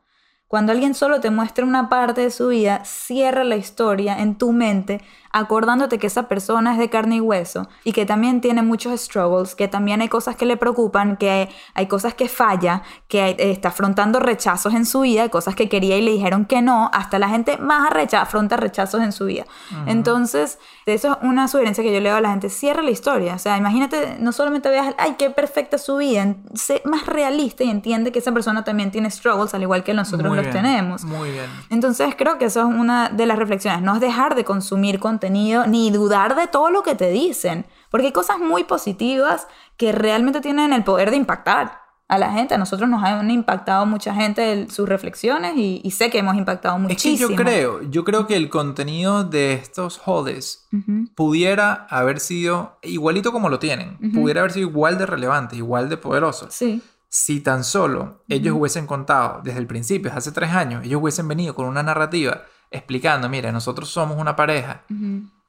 [0.54, 4.52] Cuando alguien solo te muestra una parte de su vida, cierra la historia en tu
[4.52, 9.02] mente, acordándote que esa persona es de carne y hueso y que también tiene muchos
[9.02, 13.36] struggles, que también hay cosas que le preocupan, que hay cosas que falla, que hay-
[13.40, 16.92] eh, está afrontando rechazos en su vida, cosas que quería y le dijeron que no,
[16.94, 19.46] hasta la gente más arrecha afronta rechazos en su vida.
[19.88, 23.36] Entonces, eso es una sugerencia que yo le doy a la gente, cierra la historia,
[23.36, 27.70] o sea, imagínate, no solamente veas, ay, qué perfecta su vida, sé más realista y
[27.70, 31.04] entiende que esa persona también tiene struggles, al igual que nosotros Muy los bien, tenemos.
[31.04, 31.46] Muy bien.
[31.70, 35.66] Entonces creo que eso es una de las reflexiones, no es dejar de consumir contenido
[35.68, 40.42] ni dudar de todo lo que te dicen, porque hay cosas muy positivas que realmente
[40.42, 42.54] tienen el poder de impactar a la gente.
[42.54, 46.76] A nosotros nos han impactado mucha gente sus reflexiones y, y sé que hemos impactado
[46.76, 47.30] Es que muchísimo.
[47.32, 50.68] yo creo, yo creo que el contenido de estos jodes
[51.16, 55.98] pudiera haber sido igualito como lo tienen, pudiera haber sido igual de relevante, igual de
[55.98, 56.48] poderoso.
[56.50, 61.28] Sí, Si tan solo ellos hubiesen contado desde el principio, hace tres años, ellos hubiesen
[61.28, 64.82] venido con una narrativa explicando, mira, nosotros somos una pareja.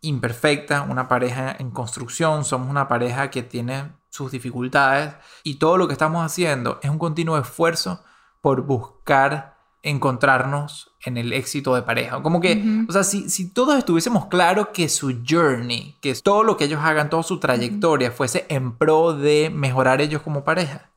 [0.06, 5.86] Imperfecta, una pareja en construcción, somos una pareja que tiene sus dificultades y todo lo
[5.88, 8.02] que estamos haciendo es un continuo esfuerzo
[8.40, 12.22] por buscar encontrarnos en el éxito de pareja.
[12.22, 12.86] Como que, Ujú.
[12.88, 16.80] o sea, si, si todos estuviésemos claros que su journey, que todo lo que ellos
[16.82, 20.90] hagan, toda su trayectoria fuese en pro de mejorar ellos como pareja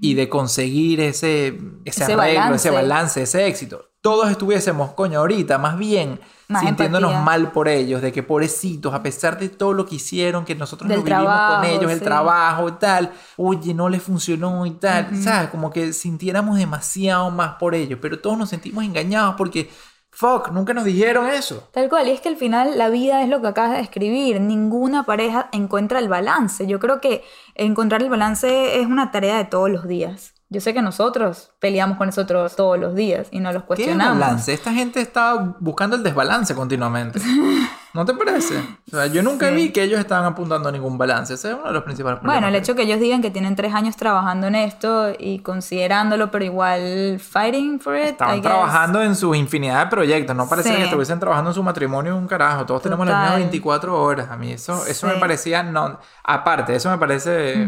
[0.00, 1.48] y de conseguir ese,
[1.84, 2.54] ese, Ese arreglo, balance.
[2.68, 3.90] ese balance, ese éxito.
[4.04, 7.24] Todos estuviésemos, coño, ahorita más bien Más sintiéndonos empatía.
[7.24, 10.90] mal por ellos, de que pobrecitos, a pesar de todo lo que hicieron, que nosotros
[10.90, 14.72] Del lo vivimos trabajo, con ellos, el trabajo y tal, oye, no les funcionó y
[14.72, 15.48] tal, ¿sabes?
[15.48, 19.70] Como que sintiéramos demasiado más por ellos, pero todos nos sentimos engañados porque,
[20.10, 21.66] fuck, nunca nos dijeron eso.
[21.72, 24.38] Tal cual, y es que al final la vida es lo que acabas de describir.
[24.38, 26.66] Ninguna pareja encuentra el balance.
[26.66, 30.33] Yo creo que encontrar el balance es una tarea de todos los días.
[30.54, 34.20] Yo sé que nosotros peleamos con nosotros todos los días y no los ¿Qué cuestionamos.
[34.20, 34.52] balance?
[34.52, 37.20] Esta gente está buscando el desbalance continuamente.
[37.94, 38.58] ¿No te parece?
[38.88, 39.54] O sea, yo nunca Sí.
[39.54, 41.34] vi que ellos estaban apuntando a ningún balance.
[41.34, 42.42] Ese es uno de los principales problemas.
[42.42, 46.30] Bueno, el hecho que ellos digan que tienen tres años trabajando en esto y considerándolo,
[46.30, 48.02] pero igual fighting for it.
[48.02, 48.42] I Estaban guess.
[48.42, 50.34] trabajando en su infinidad de proyectos.
[50.34, 50.74] No parece Sí.
[50.76, 52.66] que estuviesen trabajando en su matrimonio un carajo.
[52.66, 53.42] Todos tenemos las mismas Total.
[53.42, 54.28] 24 horas.
[54.30, 55.62] A mí eso, eso me parecía...
[55.62, 57.64] No, aparte, eso me parece...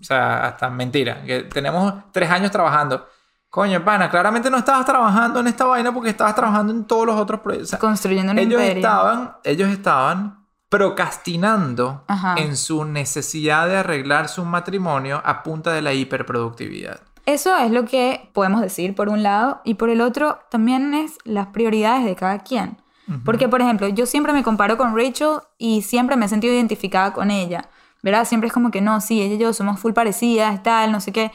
[0.00, 1.22] O sea, hasta mentira.
[1.24, 3.06] Que tenemos tres años trabajando.
[3.56, 7.18] Coño, pana, claramente no estabas trabajando en esta vaina porque estabas trabajando en todos los
[7.18, 7.70] otros proyectos.
[7.70, 8.76] O sea, Construyendo un ellos imperio.
[8.76, 12.34] estaban, ellos estaban procrastinando Ajá.
[12.36, 17.00] en su necesidad de arreglar su matrimonio a punta de la hiperproductividad.
[17.24, 21.16] Eso es lo que podemos decir por un lado y por el otro también es
[21.24, 22.76] las prioridades de cada quien.
[23.24, 27.14] Porque, por ejemplo, yo siempre me comparo con Rachel y siempre me he sentido identificada
[27.14, 27.70] con ella,
[28.02, 28.26] ¿verdad?
[28.26, 31.10] Siempre es como que no, sí, ella y yo somos full parecidas, tal, no sé
[31.12, 31.32] qué.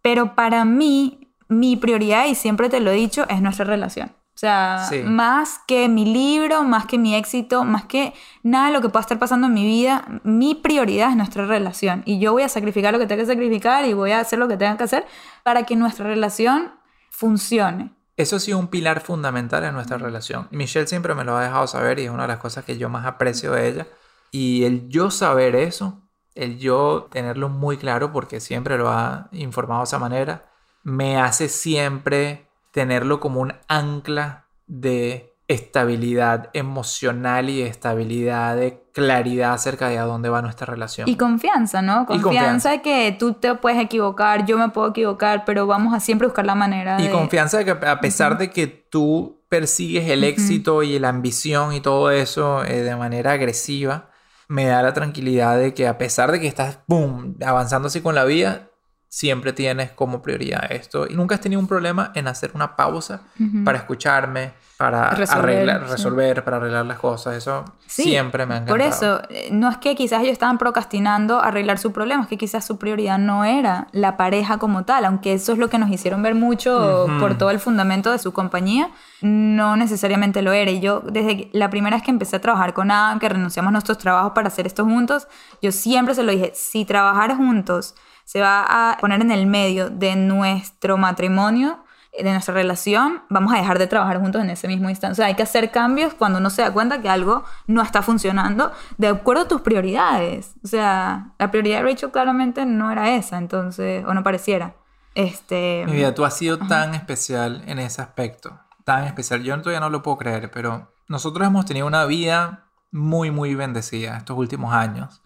[0.00, 1.19] Pero para mí,
[1.50, 4.12] mi prioridad, y siempre te lo he dicho, es nuestra relación.
[4.34, 5.02] O sea, Sí.
[5.02, 9.02] más que mi libro, más que mi éxito, más que nada de lo que pueda
[9.02, 12.02] estar pasando en mi vida, mi prioridad es nuestra relación.
[12.06, 14.48] Y yo voy a sacrificar lo que tenga que sacrificar y voy a hacer lo
[14.48, 15.04] que tenga que hacer
[15.42, 16.72] para que nuestra relación
[17.10, 17.92] funcione.
[18.16, 20.48] Eso ha sido un pilar fundamental en nuestra relación.
[20.52, 22.88] Michelle siempre me lo ha dejado saber y es una de las cosas que yo
[22.88, 23.86] más aprecio de ella.
[24.30, 26.02] Y el yo saber eso,
[26.34, 30.49] el yo tenerlo muy claro, porque siempre lo ha informado de esa manera,
[30.82, 39.88] me hace siempre tenerlo como un ancla de estabilidad emocional y estabilidad de claridad acerca
[39.88, 41.08] de a dónde va nuestra relación.
[41.08, 42.06] Y confianza, ¿no?
[42.06, 42.70] Confianza, confianza.
[42.70, 46.46] de que tú te puedes equivocar, yo me puedo equivocar, pero vamos a siempre buscar
[46.46, 47.10] la manera Y de...
[47.10, 51.80] confianza de que a pesar de que tú persigues el éxito y la ambición y
[51.80, 54.10] todo eso eh, de manera agresiva,
[54.46, 58.14] me da la tranquilidad de que a pesar de que estás, boom, avanzando así con
[58.14, 58.69] la vida,
[59.10, 61.04] siempre tienes como prioridad esto.
[61.08, 63.22] Y nunca has tenido un problema en hacer una pausa
[63.64, 65.92] para escucharme, para Resolver, arreglar, sí.
[65.92, 67.36] resolver, para arreglar las cosas.
[67.36, 68.78] Eso Sí, siempre me ha encantado.
[68.78, 72.38] Por eso, eh, no es que quizás ellos estaban procrastinando arreglar su problema, es que
[72.38, 75.90] quizás su prioridad no era la pareja como tal, aunque eso es lo que nos
[75.90, 78.90] hicieron ver mucho por todo el fundamento de su compañía,
[79.22, 80.70] no necesariamente lo era.
[80.70, 83.72] Y yo, desde la primera vez que empecé a trabajar con Adam, que renunciamos a
[83.72, 85.26] nuestros trabajos para hacer esto juntos,
[85.60, 87.96] yo siempre se lo dije, si trabajar juntos
[88.30, 91.82] se va a poner en el medio de nuestro matrimonio,
[92.16, 95.14] de nuestra relación, vamos a dejar de trabajar juntos en ese mismo instante.
[95.14, 98.02] O sea, hay que hacer cambios cuando uno se da cuenta que algo no está
[98.02, 100.52] funcionando de acuerdo a tus prioridades.
[100.62, 104.76] O sea, la prioridad de Rachel claramente no era esa, entonces, o no pareciera.
[105.16, 108.60] Este, Mi vida, tú has sido tan especial en ese aspecto.
[108.84, 109.42] Tan especial.
[109.42, 114.18] Yo todavía no lo puedo creer, pero nosotros hemos tenido una vida muy, muy bendecida
[114.18, 115.20] estos últimos años.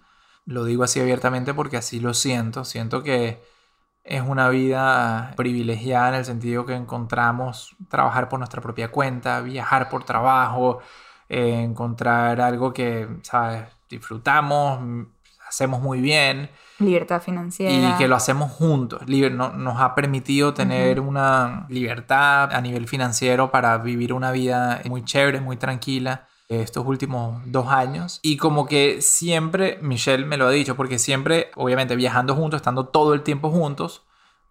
[0.46, 2.64] Lo digo así abiertamente porque así lo siento.
[2.64, 3.42] Siento que
[4.04, 9.88] es una vida privilegiada en el sentido que encontramos trabajar por nuestra propia cuenta, viajar
[9.88, 10.80] por trabajo,
[11.28, 13.64] eh, encontrar algo que, ¿sabes?
[13.88, 15.06] Disfrutamos,
[15.48, 17.94] hacemos muy bien libertad financiera.
[17.94, 19.02] y que lo hacemos juntos.
[19.06, 24.82] Liber- no- nos ha permitido tener una libertad a nivel financiero para vivir una vida
[24.86, 28.20] muy chévere, muy tranquila estos últimos dos años.
[28.22, 32.86] Y como que siempre, Michelle me lo ha dicho, porque siempre, obviamente viajando juntos, estando
[32.86, 34.02] todo el tiempo juntos,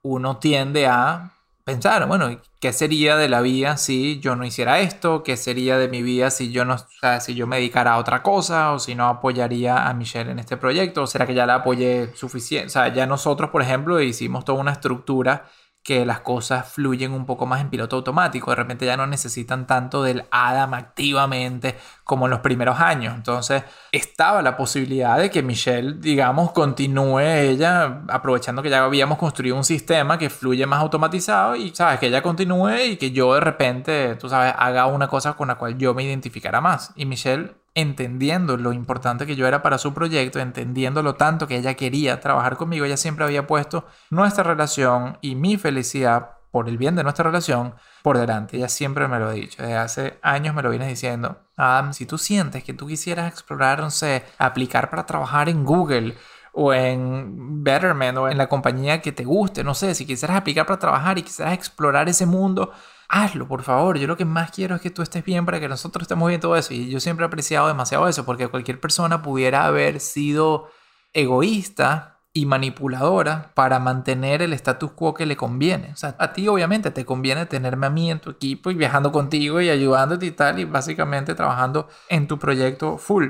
[0.01, 5.23] uno tiende a pensar, bueno, ¿qué sería de la vida si yo no hiciera esto?
[5.23, 7.97] ¿Qué sería de mi vida si yo no, o sea, si yo me dedicara a
[7.99, 11.03] otra cosa o si no apoyaría a Michelle en este proyecto?
[11.03, 12.67] ¿O será que ya la apoyé suficiente?
[12.67, 15.45] O sea, ya nosotros, por ejemplo, hicimos toda una estructura
[15.83, 18.51] que las cosas fluyen un poco más en piloto automático.
[18.51, 23.13] De repente ya no necesitan tanto del Adam activamente como en los primeros años.
[23.15, 29.57] Entonces estaba la posibilidad de que Michelle, digamos, continúe ella, aprovechando que ya habíamos construido
[29.57, 31.99] un sistema que fluye más automatizado y, ¿sabes?
[31.99, 35.55] Que ella continúe y que yo de repente, tú sabes, haga una cosa con la
[35.55, 36.93] cual yo me identificara más.
[36.95, 41.57] Y Michelle entendiendo lo importante que yo era para su proyecto, entendiendo lo tanto que
[41.57, 46.77] ella quería trabajar conmigo, ella siempre había puesto nuestra relación y mi felicidad por el
[46.77, 48.57] bien de nuestra relación por delante.
[48.57, 51.37] Ella siempre me lo ha dicho, desde hace años me lo vienes diciendo.
[51.57, 56.15] Adam, si tú sientes que tú quisieras explorar, no sé, aplicar para trabajar en Google
[56.51, 60.67] o en Betterment o en la compañía que te guste, no sé, si quisieras aplicar
[60.67, 62.71] para trabajar y quisieras explorar ese mundo,
[63.09, 63.97] hazlo, por favor.
[63.97, 66.41] Yo lo que más quiero es que tú estés bien para que nosotros estemos bien
[66.41, 66.73] todo eso.
[66.73, 70.69] Y yo siempre he apreciado demasiado eso, porque cualquier persona pudiera haber sido
[71.13, 75.91] egoísta y manipuladora para mantener el status quo que le conviene.
[75.93, 79.11] O sea, a ti obviamente te conviene tenerme a mí en tu equipo y viajando
[79.11, 83.27] contigo y ayudándote y tal, y básicamente trabajando en tu proyecto full.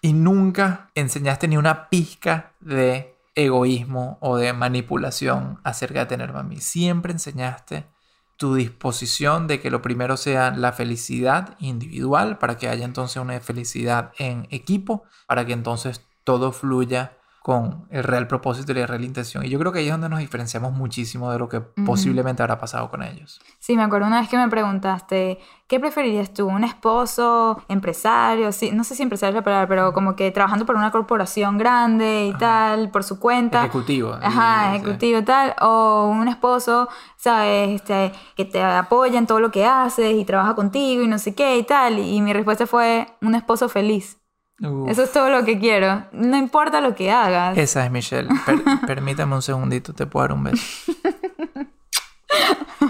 [0.00, 6.44] Y nunca enseñaste ni una pizca de egoísmo o de manipulación acerca de tenerme a
[6.44, 6.58] mí.
[6.58, 7.86] Siempre enseñaste
[8.36, 13.38] tu disposición de que lo primero sea la felicidad individual para que haya entonces una
[13.40, 19.04] felicidad en equipo, para que entonces todo fluya con el real propósito y la real
[19.04, 19.44] intención.
[19.44, 22.58] Y yo creo que ahí es donde nos diferenciamos muchísimo de lo que posiblemente habrá
[22.58, 23.38] pasado con ellos.
[23.58, 26.46] Sí, me acuerdo una vez que me preguntaste, ¿qué preferirías tú?
[26.46, 28.50] ¿Un esposo, empresario?
[28.50, 31.58] Sí, no sé si empresario es la palabra, pero como que trabajando por una corporación
[31.58, 33.58] grande y tal, por su cuenta.
[33.60, 34.14] Ejecutivo.
[34.22, 34.76] Ajá, Sí.
[34.76, 35.54] ejecutivo y tal.
[35.60, 37.68] O un esposo, ¿sabes?
[37.78, 41.34] Este, que te apoya en todo lo que haces y trabaja contigo y no sé
[41.34, 41.98] qué y tal.
[41.98, 44.18] Y mi respuesta fue un esposo feliz.
[44.60, 44.88] Uf.
[44.90, 46.04] Eso es todo lo que quiero.
[46.12, 47.56] No importa lo que hagas.
[47.58, 48.28] Esa es Michelle.
[48.46, 50.92] Per- permítame un segundito, te puedo dar un beso.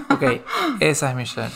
[0.09, 0.23] Ok,
[0.79, 1.51] esa es Michelle.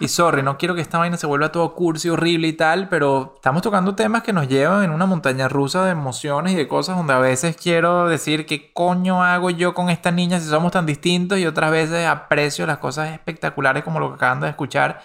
[0.00, 3.34] Y sorry, no quiero que esta vaina se vuelva todo cursi, horrible y tal, pero
[3.36, 6.96] estamos tocando temas que nos llevan en una montaña rusa de emociones y de cosas
[6.96, 10.86] donde a veces quiero decir qué coño hago yo con esta niña si somos tan
[10.86, 15.00] distintos y otras veces aprecio las cosas espectaculares como lo que acaban de escuchar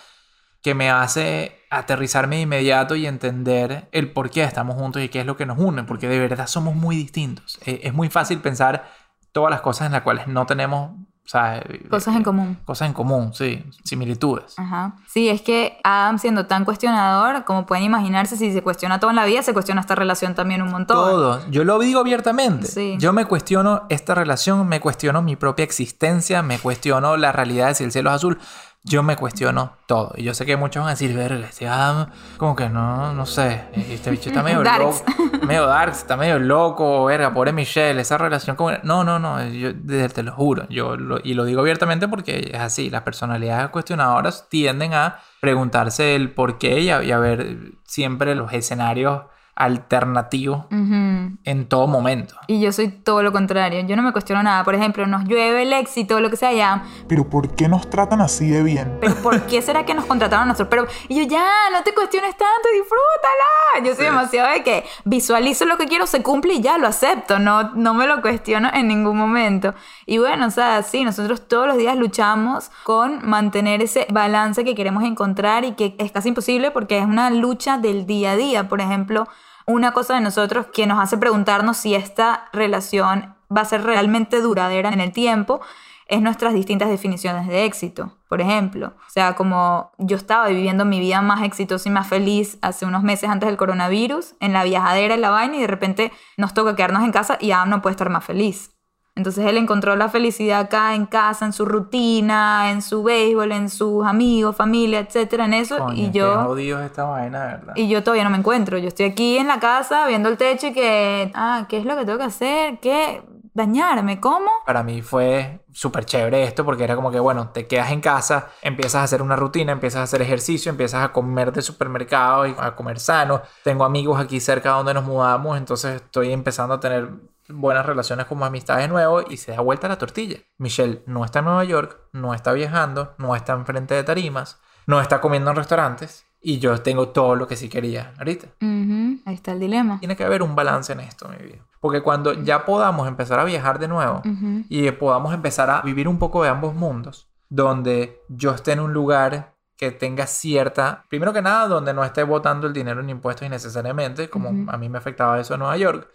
[0.61, 5.21] que me hace aterrizarme de inmediato y entender el por qué estamos juntos y qué
[5.21, 7.59] es lo que nos une, porque de verdad somos muy distintos.
[7.65, 8.89] Eh, Es muy fácil pensar
[9.31, 12.57] todas las cosas en las cuales no tenemos, o sea, Cosas en común.
[12.65, 14.55] Cosas en común, sí, similitudes.
[14.57, 14.95] Ajá.
[15.07, 19.15] Sí, es que Adam siendo tan cuestionador, como pueden imaginarse, si se cuestiona todo en
[19.15, 20.97] la vida, se cuestiona esta relación también un montón.
[20.97, 21.47] Todo.
[21.51, 22.65] Yo lo digo abiertamente.
[22.65, 22.95] Sí.
[22.99, 27.75] Yo me cuestiono esta relación, me cuestiono mi propia existencia, me cuestiono la realidad de
[27.75, 28.39] si el cielo es azul.
[28.83, 30.13] Yo me cuestiono todo.
[30.15, 33.25] Y yo sé que muchos van a decir, verga, este Adam, como que no, no
[33.25, 35.03] sé, este bicho está medio loco,
[35.45, 38.77] medio dark, está medio loco, verga, pobre Michelle, esa relación con...
[38.83, 42.59] No, no, no, yo te lo juro, yo lo- y lo digo abiertamente porque es
[42.59, 47.73] así, las personalidades cuestionadoras tienden a preguntarse el por qué y a, y a ver
[47.85, 49.23] siempre los escenarios
[49.59, 51.37] alternativos Ujú.
[51.43, 52.35] en todo momento.
[52.47, 53.85] Y yo soy todo lo contrario.
[53.85, 54.63] Yo no me cuestiono nada.
[54.63, 56.83] Por ejemplo, nos llueve el éxito, lo que sea, ya.
[57.07, 58.97] Pero ¿por qué nos tratan así de bien?
[59.01, 60.69] Pero ¿por qué será que nos contrataron a nosotros?
[60.69, 63.85] Pero, y yo, ya, no te cuestiones tanto, disfrútala.
[63.89, 64.11] Yo soy Sí.
[64.11, 67.37] demasiado de que visualizo lo que quiero, se cumple y ya lo acepto.
[67.39, 69.73] No, no me lo cuestiono en ningún momento.
[70.05, 74.75] Y bueno, o sea, sí, nosotros todos los días luchamos con mantener ese balance que
[74.75, 78.67] queremos encontrar y que es casi imposible porque es una lucha del día a día.
[78.69, 79.27] Por ejemplo,
[79.69, 84.41] una cosa de nosotros que nos hace preguntarnos si esta relación va a ser realmente
[84.41, 85.61] duradera en el tiempo
[86.07, 88.17] es nuestras distintas definiciones de éxito.
[88.27, 92.57] Por ejemplo, o sea, como yo estaba viviendo mi vida más exitosa y más feliz
[92.63, 96.11] hace unos meses antes del coronavirus, en la viajadera, en la vaina, y de repente
[96.35, 98.71] nos toca quedarnos en casa y Adam no puede estar más feliz.
[99.19, 103.69] Entonces él encontró la felicidad acá en casa, en su rutina, en su béisbol, en
[103.69, 105.77] sus amigos, familia, etcétera, en eso.
[105.77, 106.57] Coño, y qué yo...
[106.57, 107.73] es esta vaina, ¿verdad?
[107.75, 108.77] Y yo todavía no me encuentro.
[108.77, 111.97] Yo estoy aquí en la casa viendo el techo y que, ah, ¿qué es lo
[111.97, 112.79] que tengo que hacer?
[112.79, 113.21] ¿Qué?
[113.53, 114.49] Dañarme, ¿cómo?
[114.65, 118.47] Para mí fue súper chévere esto porque era como que, bueno, te quedas en casa,
[118.61, 122.55] empiezas a hacer una rutina, empiezas a hacer ejercicio, empiezas a comer de supermercado y
[122.57, 123.41] a comer sano.
[123.65, 127.09] Tengo amigos aquí cerca donde nos mudamos, entonces estoy empezando a tener
[127.49, 130.37] buenas relaciones con amistades de nuevo y se da vuelta la tortilla.
[130.57, 135.01] Michelle no está en Nueva York, no está viajando, no está enfrente de tarimas, no
[135.01, 138.47] está comiendo en restaurantes y yo tengo todo lo que sí quería ahorita.
[138.61, 139.99] Ujú, Ahí está el dilema.
[139.99, 141.65] Tiene que haber un balance en esto, mi vida.
[141.81, 144.63] Porque cuando ya podamos empezar a viajar de nuevo Ujú.
[144.69, 148.93] y podamos empezar a vivir un poco de ambos mundos, donde yo esté en un
[148.93, 153.45] lugar que tenga cierta, primero que nada, donde no esté botando el dinero en impuestos
[153.47, 154.69] innecesariamente, como Ujú.
[154.69, 156.09] a mí me afectaba eso en Nueva York,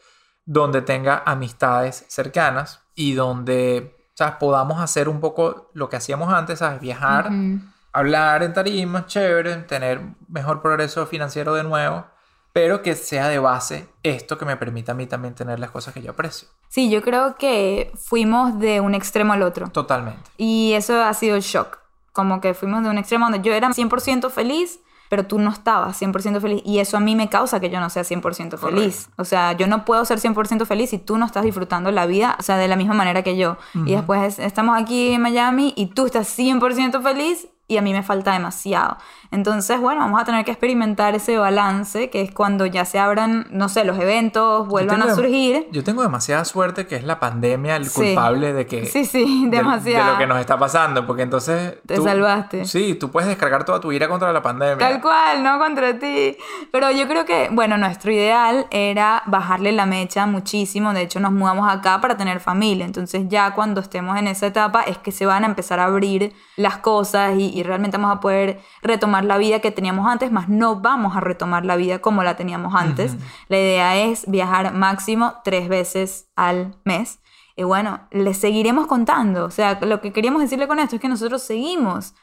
[0.46, 4.36] donde tenga amistades cercanas y donde ¿sabes?
[4.38, 6.80] podamos hacer un poco lo que hacíamos antes, ¿sabes?
[6.80, 7.60] Viajar, Ujú.
[7.92, 12.04] hablar en tarimas, chévere, tener mejor progreso financiero de nuevo,
[12.52, 15.92] pero que sea de base esto que me permita a mí también tener las cosas
[15.94, 16.46] que yo aprecio.
[16.68, 19.68] Sí, yo creo que fuimos de un extremo al otro.
[19.70, 20.30] Totalmente.
[20.36, 21.78] Y eso ha sido el shock.
[22.12, 24.78] Como que fuimos de un extremo donde yo era 100% feliz,
[25.14, 26.60] pero tú no estabas 100% feliz.
[26.64, 29.10] Y eso a mí me causa que yo no sea 100% feliz.
[29.16, 32.34] O sea, yo no puedo ser 100% feliz si tú no estás disfrutando la vida,
[32.40, 33.56] o sea, de la misma manera que yo.
[33.86, 38.02] Y después estamos aquí en Miami y tú estás 100% feliz y a mí me
[38.02, 38.96] falta demasiado.
[39.34, 43.46] Entonces, bueno, vamos a tener que experimentar ese balance, que es cuando ya se abran,
[43.50, 45.66] no sé, los eventos, vuelvan a surgir.
[45.72, 48.00] Yo tengo demasiada suerte que es la pandemia el Sí.
[48.14, 48.86] culpable de que...
[48.86, 50.12] Sí, sí, de- De, demasiado.
[50.12, 51.74] lo que nos está pasando, porque entonces...
[51.86, 52.64] Te salvaste.
[52.64, 54.78] Sí, tú puedes descargar toda tu ira contra la pandemia.
[54.78, 56.36] Tal cual, no contra ti.
[56.70, 60.92] Pero yo creo que, bueno, nuestro ideal era bajarle la mecha muchísimo.
[60.92, 62.84] De hecho, nos mudamos acá para tener familia.
[62.86, 66.32] Entonces ya cuando estemos en esa etapa es que se van a empezar a abrir
[66.56, 70.48] las cosas y, y realmente vamos a poder retomar la vida que teníamos antes, más
[70.48, 73.16] no vamos a retomar la vida como la teníamos antes.
[73.48, 77.20] La idea es viajar máximo tres veces al mes.
[77.56, 79.44] Y bueno, les seguiremos contando.
[79.44, 82.14] O sea, lo que queríamos decirle con esto es que nosotros seguimos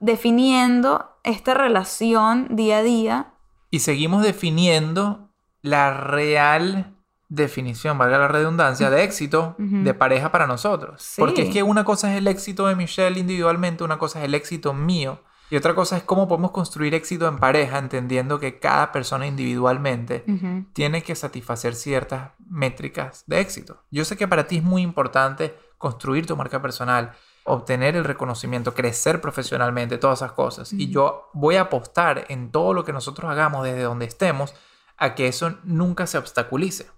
[0.00, 3.34] definiendo esta relación día a día.
[3.70, 5.30] Y seguimos definiendo
[5.62, 6.96] la real
[7.28, 11.00] definición, valga la redundancia, de éxito de pareja para nosotros.
[11.00, 11.20] Sí.
[11.20, 14.34] Porque es que una cosa es el éxito de Michelle individualmente, una cosa es el
[14.34, 15.20] éxito mío.
[15.50, 20.24] Y otra cosa es cómo podemos construir éxito en pareja, entendiendo que cada persona individualmente
[20.72, 23.82] tiene que satisfacer ciertas métricas de éxito.
[23.90, 27.12] Yo sé que para ti es muy importante construir tu marca personal,
[27.44, 30.72] obtener el reconocimiento, crecer profesionalmente, todas esas cosas.
[30.72, 34.54] Y yo voy a apostar en todo lo que nosotros hagamos desde donde estemos
[34.96, 36.88] a que eso nunca se obstaculice.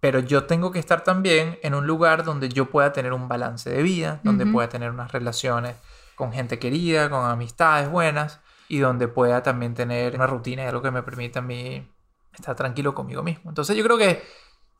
[0.00, 3.70] Pero yo tengo que estar también en un lugar donde yo pueda tener un balance
[3.70, 5.76] de vida, donde pueda tener unas relaciones
[6.16, 10.82] con gente querida, con amistades buenas y donde pueda también tener una rutina y algo
[10.82, 11.88] que me permita a mí
[12.32, 13.50] estar tranquilo conmigo mismo.
[13.50, 14.22] Entonces yo creo que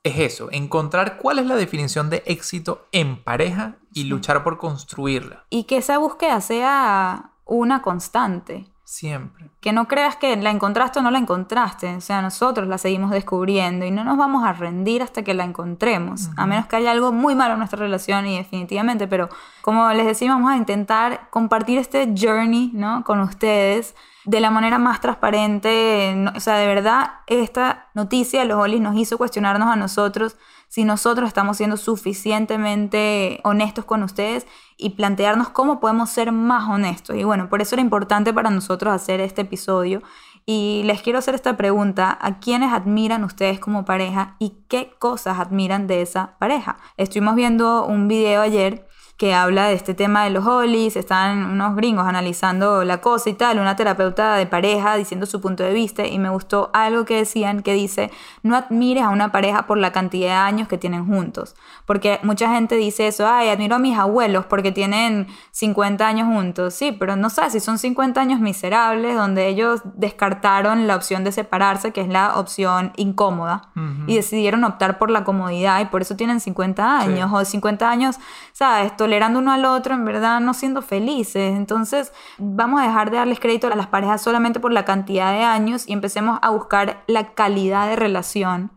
[0.02, 5.46] es eso, encontrar cuál es la definición de éxito en pareja y luchar por construirla.
[5.48, 8.66] Y que esa búsqueda sea una constante.
[8.84, 9.50] Siempre.
[9.60, 11.96] Que no creas que la encontraste o no la encontraste.
[11.96, 15.44] O sea, nosotros la seguimos descubriendo y no nos vamos a rendir hasta que la
[15.44, 16.28] encontremos.
[16.36, 19.08] A menos que haya algo muy malo en nuestra relación y definitivamente.
[19.08, 19.30] Pero
[19.62, 23.04] como les decimos, vamos a intentar compartir este journey ¿no?
[23.04, 26.14] con ustedes de la manera más transparente.
[26.34, 30.36] O sea, de verdad, esta noticia de los Olis nos hizo cuestionarnos a nosotros
[30.68, 34.46] si nosotros estamos siendo suficientemente honestos con ustedes
[34.76, 37.16] y plantearnos cómo podemos ser más honestos.
[37.16, 40.02] Y bueno, por eso era importante para nosotros hacer este episodio.
[40.46, 45.38] Y les quiero hacer esta pregunta, ¿a quiénes admiran ustedes como pareja y qué cosas
[45.38, 46.76] admiran de esa pareja?
[46.96, 48.86] Estuvimos viendo un video ayer
[49.16, 53.34] que habla de este tema de los hollies, están unos gringos analizando la cosa y
[53.34, 57.16] tal, una terapeuta de pareja diciendo su punto de vista y me gustó algo que
[57.16, 58.10] decían que dice,
[58.42, 61.54] no admires a una pareja por la cantidad de años que tienen juntos,
[61.86, 66.74] porque mucha gente dice eso, ay, admiro a mis abuelos porque tienen 50 años juntos,
[66.74, 71.30] sí, pero no sabes si son 50 años miserables donde ellos descartaron la opción de
[71.30, 73.70] separarse, que es la opción incómoda,
[74.06, 78.18] y decidieron optar por la comodidad y por eso tienen 50 años, o 50 años,
[78.52, 78.96] ¿sabes?
[79.04, 81.54] Tolerando uno al otro, en verdad no siendo felices.
[81.54, 85.42] Entonces vamos a dejar de darles crédito a las parejas solamente por la cantidad de
[85.42, 88.70] años y empecemos a buscar la calidad de relación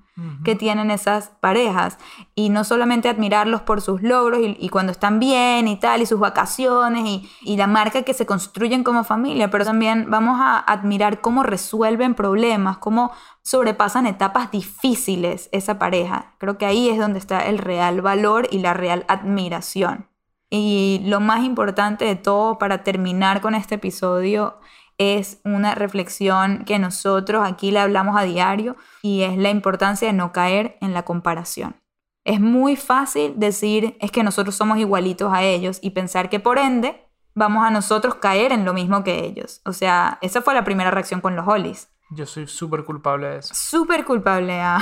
[0.44, 2.00] que tienen esas parejas
[2.34, 6.20] y no solamente admirarlos por sus logros y, cuando están bien y tal y sus
[6.20, 11.22] vacaciones y, y, la marca que se construyen como familia, pero también vamos a admirar
[11.22, 13.12] cómo resuelven problemas, cómo
[13.44, 16.34] sobrepasan etapas difíciles esa pareja.
[16.40, 20.08] Creo que ahí es donde está el real valor y la real admiración.
[20.50, 24.60] Y lo más importante de todo para terminar con este episodio
[24.98, 30.14] es una reflexión que nosotros aquí le hablamos a diario y es la importancia de
[30.14, 31.76] no caer en la comparación.
[32.24, 36.58] Es muy fácil decir es que nosotros somos igualitos a ellos y pensar que por
[36.58, 39.62] ende vamos a nosotros caer en lo mismo que ellos.
[39.66, 41.90] O sea, esa fue la primera reacción con los Hollies.
[42.10, 43.54] Yo soy súper culpable de eso.
[43.54, 44.80] Súper culpable a...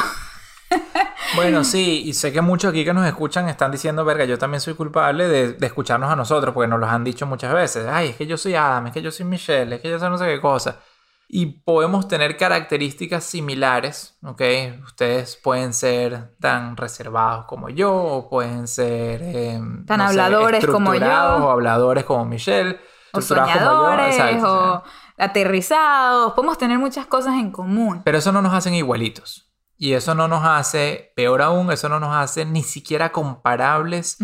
[1.36, 4.62] Bueno, sí, y sé que muchos aquí que nos escuchan están diciendo, verga, yo también
[4.62, 7.88] soy culpable de, escucharnos a nosotros, porque nos lo han dicho muchas veces.
[7.88, 10.10] Ay, es que yo soy Adam, es que yo soy Michelle, es que yo soy
[10.10, 10.80] no sé qué cosa.
[11.28, 14.42] Y podemos tener características similares, ¿ok?
[14.86, 19.24] Ustedes pueden ser tan reservados como yo, o pueden ser...
[19.24, 21.06] Em, tan habladores como yo.
[21.08, 22.80] O habladores como Michelle.
[23.12, 24.48] O soñadores, como yo.
[24.48, 24.84] o
[25.18, 26.34] aterrizados.
[26.34, 28.02] Podemos tener muchas cosas en común.
[28.06, 29.46] Pero eso no nos hacen igualitos.
[29.78, 34.18] Y eso no nos hace, peor aún, eso no nos hace ni siquiera comparables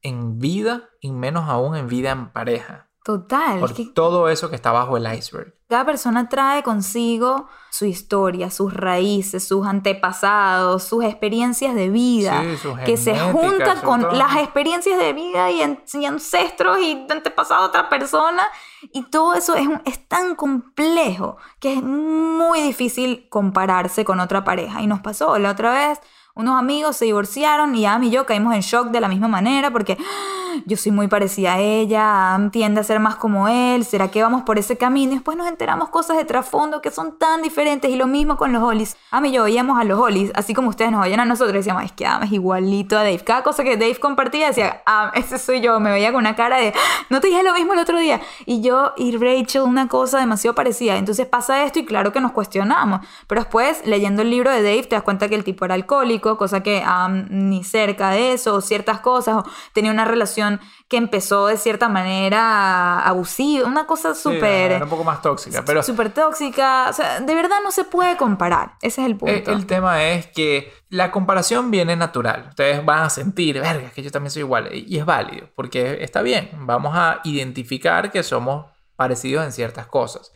[0.00, 2.91] en vida y menos aún en vida en pareja.
[3.04, 3.58] Total.
[3.58, 5.54] Por todo eso que está bajo el iceberg.
[5.68, 12.44] Cada persona trae consigo su historia, sus raíces, sus antepasados, sus experiencias de vida,
[12.84, 18.44] que se juntan con las experiencias de vida y, ancestros y antepasados de otra persona.
[18.92, 24.82] Y todo eso es, es tan complejo que es muy difícil compararse con otra pareja.
[24.82, 26.00] Y nos pasó la otra vez
[26.34, 29.70] unos amigos se divorciaron y Am y yo caímos en shock de la misma manera
[29.70, 30.41] porque ¡ah!
[30.66, 34.22] Yo soy muy parecida a ella, Am tiende a ser más como él, ¿será que
[34.22, 35.12] vamos por ese camino?
[35.12, 38.52] Y después nos enteramos cosas de trasfondo que son tan diferentes y lo mismo con
[38.52, 38.96] los Hollies.
[39.10, 41.84] Am y yo oíamos a los Hollies, así como ustedes nos oyen a nosotros, decíamos,
[41.84, 43.20] es que Am es igualito a Dave.
[43.20, 46.58] Cada cosa que Dave compartía decía, Am, ese soy yo, me veía con una cara
[46.58, 46.72] de,
[47.10, 48.20] no te dije lo mismo el otro día.
[48.46, 50.96] Y yo y Rachel, una cosa demasiado parecida.
[50.96, 53.00] Entonces pasa esto y claro que nos cuestionamos.
[53.26, 56.36] Pero después, leyendo el libro de Dave, te das cuenta que el tipo era alcohólico
[56.36, 56.84] cosa que
[57.30, 60.41] ni cerca de eso, o ciertas cosas, o tenía una relación
[60.88, 64.82] que empezó de cierta manera abusiva, una cosa súper...
[64.82, 65.82] un poco más tóxica, pero...
[65.82, 69.50] Súper tóxica, o sea, de verdad no se puede comparar, ese es el punto.
[69.50, 74.10] El, tema es que la comparación viene natural, ustedes van a sentir, verga, que yo
[74.10, 78.66] también soy igual, y es válido, porque está bien, vamos a identificar que somos
[78.96, 80.32] parecidos en ciertas cosas.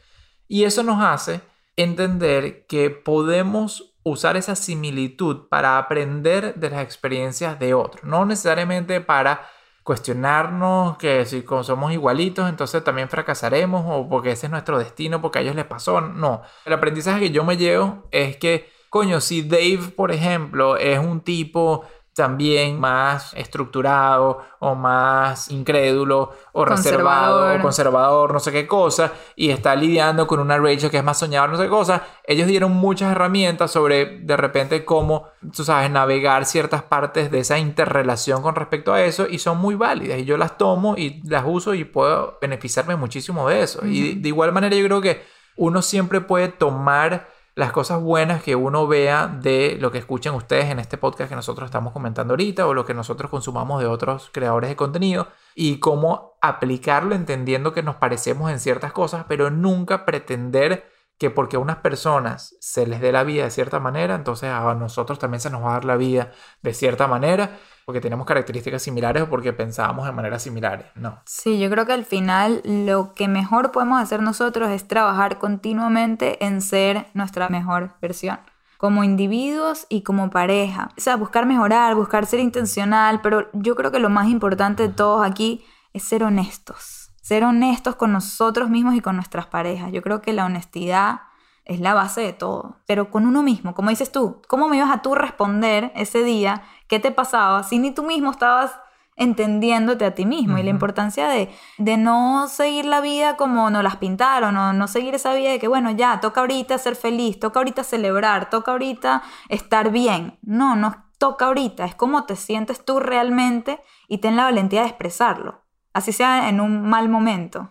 [0.49, 1.41] Y eso nos hace
[1.77, 9.01] entender que podemos usar esa similitud para aprender de las experiencias de otros, no necesariamente
[9.01, 9.49] para
[9.87, 15.39] cuestionarnos que si somos igualitos, entonces también fracasaremos o porque ese es nuestro destino, porque
[15.39, 16.01] a ellos les pasó.
[16.01, 20.99] No, el aprendizaje que yo me llevo es que, coño, si Dave, por ejemplo, es
[20.99, 21.85] un tipo
[22.17, 29.51] también más estructurado o más incrédulo o reservado o conservador, no sé qué cosa, y
[29.51, 32.73] está lidiando con una Rachel que es más soñadora, no sé qué cosa, ellos dieron
[32.73, 38.55] muchas herramientas sobre de repente cómo, tú sabes, navegar ciertas partes de esa interrelación con
[38.55, 41.85] respecto a eso y son muy válidas y yo las tomo y las uso y
[41.85, 43.85] puedo beneficiarme muchísimo de eso.
[43.85, 45.23] Y de igual manera yo creo que
[45.57, 50.67] uno siempre puede tomar las cosas buenas que uno vea de lo que escuchen ustedes
[50.67, 54.29] en este podcast que nosotros estamos comentando ahorita o lo que nosotros consumamos de otros
[54.31, 60.05] creadores de contenido y cómo aplicarlo entendiendo que nos parecemos en ciertas cosas, pero nunca
[60.05, 60.85] pretender
[61.17, 64.75] que porque a unas personas se les dé la vida de cierta manera, entonces a
[64.75, 68.83] nosotros también se nos va a dar la vida de cierta manera, porque tenemos características
[68.83, 70.87] similares o porque pensábamos de maneras similares.
[70.97, 71.21] No.
[71.25, 76.45] Sí, yo creo que al final lo que mejor podemos hacer nosotros es trabajar continuamente
[76.45, 78.41] en ser nuestra mejor versión.
[78.77, 80.91] como individuos y como pareja.
[80.99, 84.93] O sea, buscar mejorar, buscar ser intencional, pero yo creo que lo más importante de
[84.93, 85.65] todos aquí
[85.95, 87.11] es ser honestos.
[87.23, 89.93] Ser honestos con nosotros mismos y con nuestras parejas.
[89.93, 91.21] Yo creo que la honestidad
[91.67, 92.77] es la base de todo.
[92.87, 96.63] Pero con uno mismo, como dices tú, ¿cómo me ibas a tú responder ese día?
[96.89, 98.73] ¿Qué te pasaba si ni tú mismo estabas
[99.17, 103.83] entendiéndote a ti mismo y la importancia de, de no seguir la vida como nos
[103.83, 107.41] las pintaron o no seguir esa vida de que, bueno, ya, toca ahorita ser feliz,
[107.41, 110.39] toca ahorita celebrar, toca ahorita estar bien.
[110.43, 114.89] No, no toca ahorita, es como te sientes tú realmente y ten la valentía de
[114.89, 115.65] expresarlo,
[115.95, 117.71] así sea en un mal momento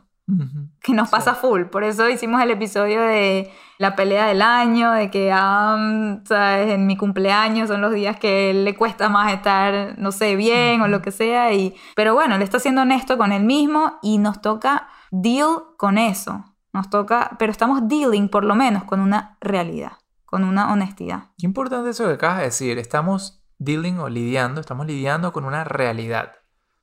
[0.81, 1.65] que nos pasa full.
[1.65, 6.71] Por eso hicimos el episodio de la pelea del año, de que ah, ¿sabes?
[6.71, 10.87] en mi cumpleaños son los días que le cuesta más estar, no sé, bien o
[10.87, 11.53] lo que sea.
[11.53, 11.75] Y...
[11.95, 16.45] Pero bueno, le está siendo honesto con él mismo y nos toca deal con eso.
[16.73, 19.93] Nos toca, pero estamos dealing por lo menos con una realidad,
[20.25, 21.29] con una honestidad.
[21.37, 22.77] Qué importante eso que acabas de decir.
[22.77, 26.33] Estamos dealing o lidiando, estamos lidiando con una realidad.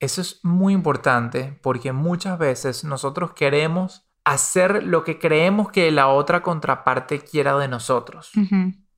[0.00, 6.08] Eso es muy importante porque muchas veces nosotros queremos hacer lo que creemos que la
[6.08, 8.30] otra contraparte quiera de nosotros.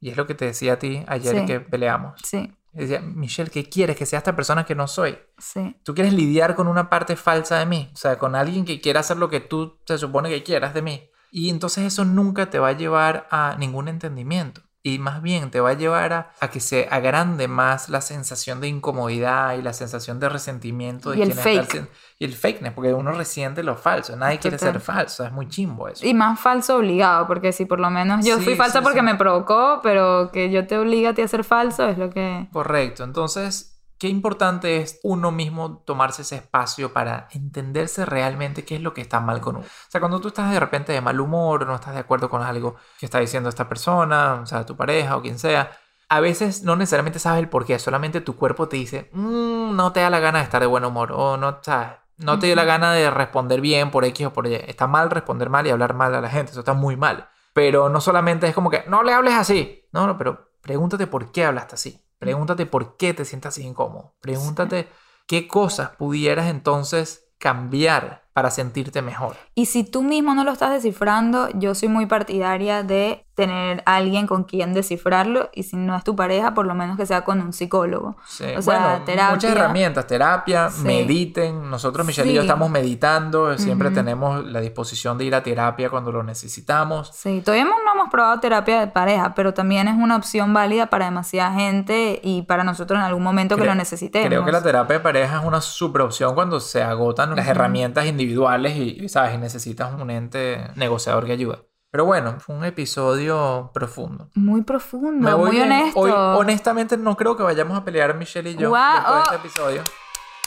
[0.00, 2.20] Y es lo que te decía a ti ayer que peleamos.
[2.22, 2.52] Sí.
[2.72, 3.96] Decía, Michelle, ¿qué quieres?
[3.96, 5.16] Que sea esta persona que no soy.
[5.38, 5.76] Sí.
[5.84, 9.00] Tú quieres lidiar con una parte falsa de mí, o sea, con alguien que quiera
[9.00, 11.08] hacer lo que tú se supone que quieras de mí.
[11.30, 15.60] Y entonces eso nunca te va a llevar a ningún entendimiento y más bien te
[15.60, 20.20] va a llevar a, que se agrande más la sensación de incomodidad y la sensación
[20.20, 21.88] de resentimiento de y el fake.
[22.18, 25.88] y el fakeness, porque uno resiente lo falso, nadie quiere ser falso, es muy chimbo
[25.88, 26.06] eso.
[26.06, 29.80] Y más falso obligado, porque si por lo menos yo fui falsa porque me provocó,
[29.82, 32.46] pero que yo te obliga a ti a ser falso es lo que...
[32.52, 38.80] Correcto, entonces qué importante es uno mismo tomarse ese espacio para entenderse realmente qué es
[38.80, 39.64] lo que está mal con uno.
[39.64, 42.28] O sea, cuando tú estás de repente de mal humor o no estás de acuerdo
[42.28, 45.70] con algo que está diciendo esta persona, o sea, tu pareja o quien sea,
[46.08, 49.92] a veces no necesariamente sabes el por qué, solamente tu cuerpo te dice, mm, no
[49.92, 52.56] te da la gana de estar de buen humor o no, sabes, no te da
[52.56, 54.54] la gana de responder bien por X o por Y.
[54.54, 57.28] Está mal responder mal y hablar mal a la gente, eso está muy mal.
[57.52, 59.88] Pero no solamente es como que, no le hables así.
[59.92, 62.03] No, no, pero pregúntate por qué hablaste así.
[62.24, 64.14] Pregúntate por qué te sientas así incómodo.
[64.20, 64.88] Pregúntate
[65.26, 69.36] qué cosas pudieras entonces cambiar para sentirte mejor.
[69.54, 74.26] Y si tú mismo no lo estás descifrando, yo soy muy partidaria de tener alguien
[74.26, 77.40] con quien descifrarlo y si no es tu pareja, por lo menos que sea con
[77.40, 78.16] un psicólogo.
[78.26, 78.44] Sí.
[78.56, 79.34] O sea, terapia.
[79.34, 81.68] Muchas herramientas, terapia, mediten.
[81.68, 86.12] Nosotros, Michelle y yo, estamos meditando, siempre tenemos la disposición de ir a terapia cuando
[86.12, 87.10] lo necesitamos.
[87.12, 91.06] Sí, todavía no hemos probado terapia de pareja, pero también es una opción válida para
[91.06, 94.28] demasiada gente y para nosotros en algún momento que lo necesitemos.
[94.28, 98.06] Creo que la terapia de pareja es una super opción cuando se agotan las herramientas
[98.06, 99.34] individuales y, ¿sabes?
[99.34, 101.73] y necesitas un ente negociador que ayude.
[101.94, 104.28] Pero bueno, fue un episodio profundo.
[104.34, 106.00] Muy profundo, muy honesto.
[106.00, 109.82] Hoy, honestamente, no creo que vayamos a pelear Michelle y yo después de este episodio.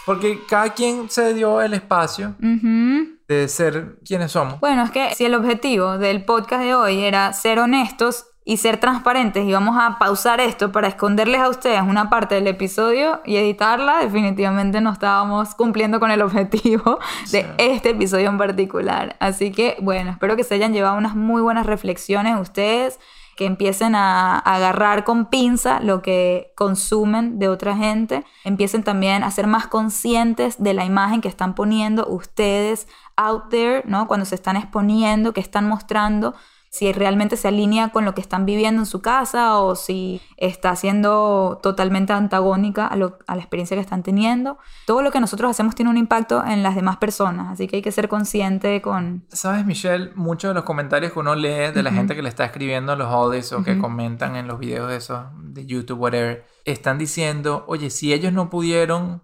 [0.05, 4.59] Porque cada quien se dio el espacio de ser quienes somos.
[4.59, 8.77] Bueno, es que si el objetivo del podcast de hoy era ser honestos y ser
[8.77, 13.35] transparentes y vamos a pausar esto para esconderles a ustedes una parte del episodio y
[13.35, 16.97] editarla, definitivamente no estábamos cumpliendo con el objetivo
[17.31, 19.17] de este episodio en particular.
[19.19, 23.01] Así que bueno, espero que se hayan llevado unas muy buenas reflexiones ustedes
[23.35, 29.31] que empiecen a agarrar con pinza lo que consumen de otra gente, empiecen también a
[29.31, 32.87] ser más conscientes de la imagen que están poniendo ustedes
[33.17, 34.07] out there, ¿no?
[34.07, 36.33] Cuando se están exponiendo, que están mostrando
[36.77, 40.75] si realmente se alinea con lo que están viviendo en su casa o si está
[40.75, 44.59] siendo totalmente antagónica a, la experiencia que están teniendo.
[44.85, 47.81] Todo lo que nosotros hacemos tiene un impacto en las demás personas, así que hay
[47.81, 49.25] que ser consciente con...
[49.29, 52.45] Sabes, Michelle, muchos de los comentarios que uno lee de la gente que le está
[52.45, 56.99] escribiendo los audios o que comentan en los videos de esos, de YouTube, whatever, están
[56.99, 59.23] diciendo, oye, si ellos no pudieron,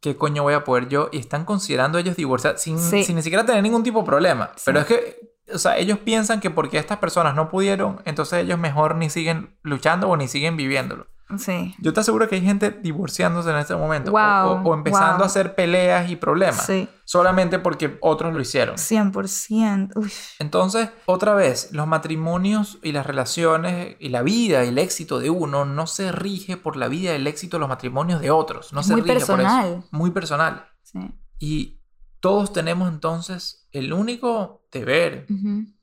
[0.00, 1.10] ¿qué coño voy a poder yo?
[1.12, 4.52] Y están considerando ellos divorciar sin, sin ni siquiera tener ningún tipo de problema.
[4.64, 8.58] Pero es que o sea, ellos piensan que porque estas personas no pudieron, entonces ellos
[8.58, 11.06] mejor ni siguen luchando o ni siguen viviéndolo.
[11.36, 11.74] Sí.
[11.78, 14.12] Yo te aseguro que hay gente divorciándose en este momento.
[14.12, 16.64] o, empezando a hacer peleas y problemas.
[16.64, 16.88] Sí.
[17.04, 18.76] Solamente porque otros lo hicieron.
[18.76, 20.10] 100%.
[20.38, 25.28] Entonces, otra vez, los matrimonios y las relaciones y la vida y el éxito de
[25.28, 28.72] uno no se rige por la vida y el éxito de los matrimonios de otros.
[28.72, 29.62] No se Muy rige personal.
[29.62, 29.88] por eso.
[29.90, 30.66] Muy personal.
[30.82, 31.10] Sí.
[31.38, 31.77] Y
[32.20, 35.26] todos tenemos entonces el único deber,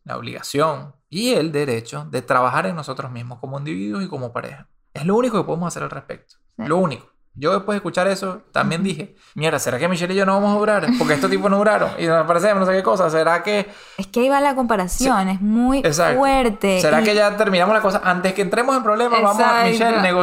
[0.04, 4.68] la obligación y el derecho de trabajar en nosotros mismos como individuos y como pareja.
[4.94, 6.36] Es lo único que podemos hacer al respecto.
[6.58, 7.08] Lo único.
[7.38, 10.56] Yo después de escuchar eso, también dije, mierda, ¿será que Michelle y yo no vamos
[10.56, 10.88] a durar?
[10.98, 13.10] Porque estos tipos no duraron y nos parecemos, no sé qué cosa.
[13.10, 13.68] ¿Será que...?
[13.98, 16.18] Es que ahí va la comparación, es muy Exacto.
[16.18, 16.80] fuerte.
[16.80, 18.00] ¿Será y- que ya terminamos la cosa?
[18.06, 19.66] Antes que entremos en problemas, vamos a.
[19.66, 20.16] Michelle,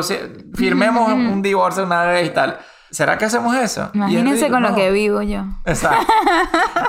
[0.54, 2.58] firmemos un divorcio una vez y tal.
[2.92, 3.90] ¿Será que hacemos eso?
[3.94, 5.44] Imagínense con lo que vivo yo.
[5.64, 6.12] Exacto.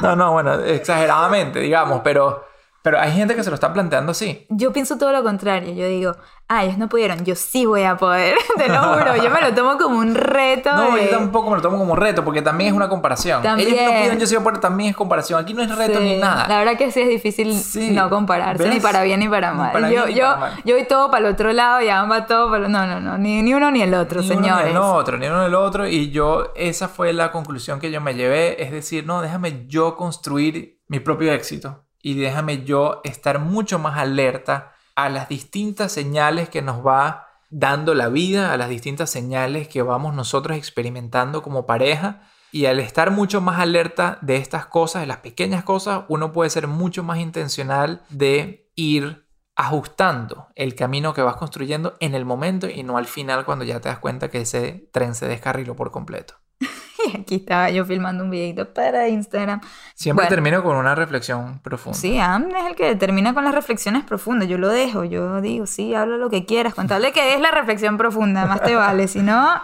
[0.02, 2.46] No, no, bueno, exageradamente, digamos, pero,
[2.84, 4.46] pero hay gente que se lo está planteando así.
[4.50, 5.74] Yo pienso todo lo contrario.
[5.74, 6.16] Yo digo,
[6.50, 8.36] ah, ellos no pudieron, yo sí voy a poder.
[8.58, 10.72] Te lo juro, yo me lo tomo como un reto.
[10.76, 13.42] No, de- yo tampoco me lo tomo como reto, porque también es una comparación.
[13.42, 13.70] También.
[13.70, 15.40] Ellos no pudieron, yo sí voy a poder, también es comparación.
[15.42, 16.46] Aquí no es reto Sí, ni nada.
[16.48, 17.92] La verdad que sí es difícil Sí.
[17.92, 18.74] no compararse, ¿Ves?
[18.74, 19.72] ni para bien ni para Ni mal.
[19.72, 22.50] para yo, bien yo, para yo voy todo para el otro lado y ambas todo
[22.52, 25.18] para No, no, no, ni, ni uno ni el otro, Ni uno ni el otro,
[25.18, 25.88] ni uno ni el otro.
[25.88, 28.62] Y yo, esa fue la conclusión que yo me llevé.
[28.62, 31.83] Es decir, no, déjame yo construir mi propio éxito.
[32.04, 37.96] Y déjame yo estar mucho más alerta a las distintas señales que nos va dando
[37.96, 42.22] la vida, a las distintas señales que vamos nosotros experimentando como pareja.
[42.52, 46.50] Y al estar mucho más alerta de estas cosas, de las pequeñas cosas, uno puede
[46.50, 49.26] ser mucho más intencional de ir
[49.56, 53.80] ajustando el camino que vas construyendo en el momento y no al final cuando ya
[53.80, 56.36] te das cuenta que ese tren se descarriló por completo.
[57.14, 59.62] Y aquí estaba yo filmando un videito para Instagram.
[59.96, 60.36] Siempre Bueno.
[60.36, 61.98] termino con una reflexión profunda.
[61.98, 64.48] Sí, Am es el que termina con las reflexiones profundas.
[64.48, 67.98] Yo lo dejo, yo digo, sí, habla lo que quieras, contable que es la reflexión
[67.98, 69.62] profunda, más te vale, si no...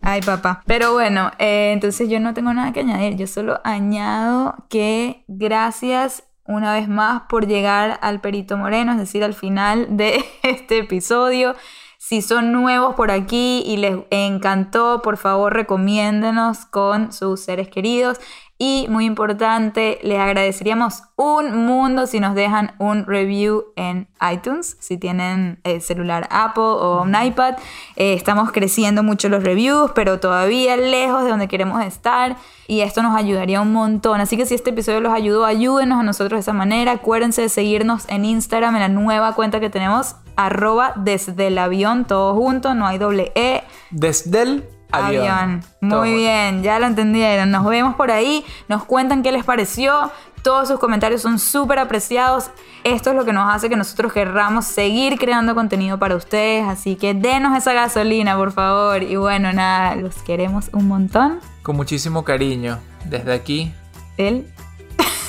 [0.00, 0.62] Ay, papá.
[0.64, 3.16] Pero bueno, eh, entonces yo no tengo nada que añadir.
[3.16, 9.24] Yo solo añado que gracias una vez más por llegar al Perito Moreno, es decir,
[9.24, 11.56] al final de este episodio.
[12.00, 18.20] Si son nuevos por aquí y les encantó, por favor recomiéndenos con sus seres queridos.
[18.60, 24.98] Y muy importante, les agradeceríamos un mundo si nos dejan un review en iTunes, si
[24.98, 27.54] tienen eh, celular Apple o un iPad.
[27.94, 32.36] Eh, estamos creciendo mucho los reviews, pero todavía lejos de donde queremos estar.
[32.66, 34.20] Y esto nos ayudaría un montón.
[34.20, 36.90] Así que si este episodio los ayudó, ayúdenos a nosotros de esa manera.
[36.90, 42.06] Acuérdense de seguirnos en Instagram, en la nueva cuenta que tenemos, arroba desde el avión,
[42.06, 43.62] todo junto, no hay doble E.
[43.92, 45.62] Desde el avión.
[45.80, 47.50] Muy bien, ya lo entendieron.
[47.50, 50.10] Nos vemos por ahí, nos cuentan qué les pareció.
[50.42, 52.50] Todos sus comentarios son súper apreciados.
[52.84, 56.64] Esto es lo que nos hace que nosotros querramos seguir creando contenido para ustedes.
[56.66, 59.02] Así que denos esa gasolina, por favor.
[59.02, 61.40] Y bueno, nada, los queremos un montón.
[61.62, 62.78] Con muchísimo cariño.
[63.04, 63.72] Desde aquí.
[64.16, 64.46] El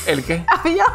[0.10, 0.43] ¿El qué?
[0.47, 0.88] avión.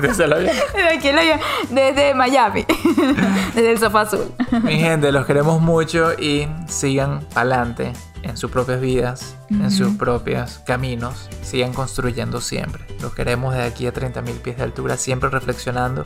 [0.00, 0.56] Desde el avión.
[0.74, 1.40] Desde el avión.
[1.70, 2.64] Desde Miami.
[3.54, 4.32] Desde el sofá azul.
[4.62, 7.92] Mi gente, los queremos mucho y sigan adelante
[8.22, 11.28] en sus propias vidas, en sus propios caminos.
[11.42, 12.86] Sigan construyendo siempre.
[13.00, 16.04] Los queremos de aquí a 30.000 pies de altura, siempre reflexionando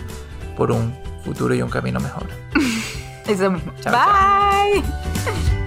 [0.57, 2.27] por un futuro y un camino mejor.
[3.27, 3.73] Eso mismo.
[3.81, 5.58] Chao, Bye.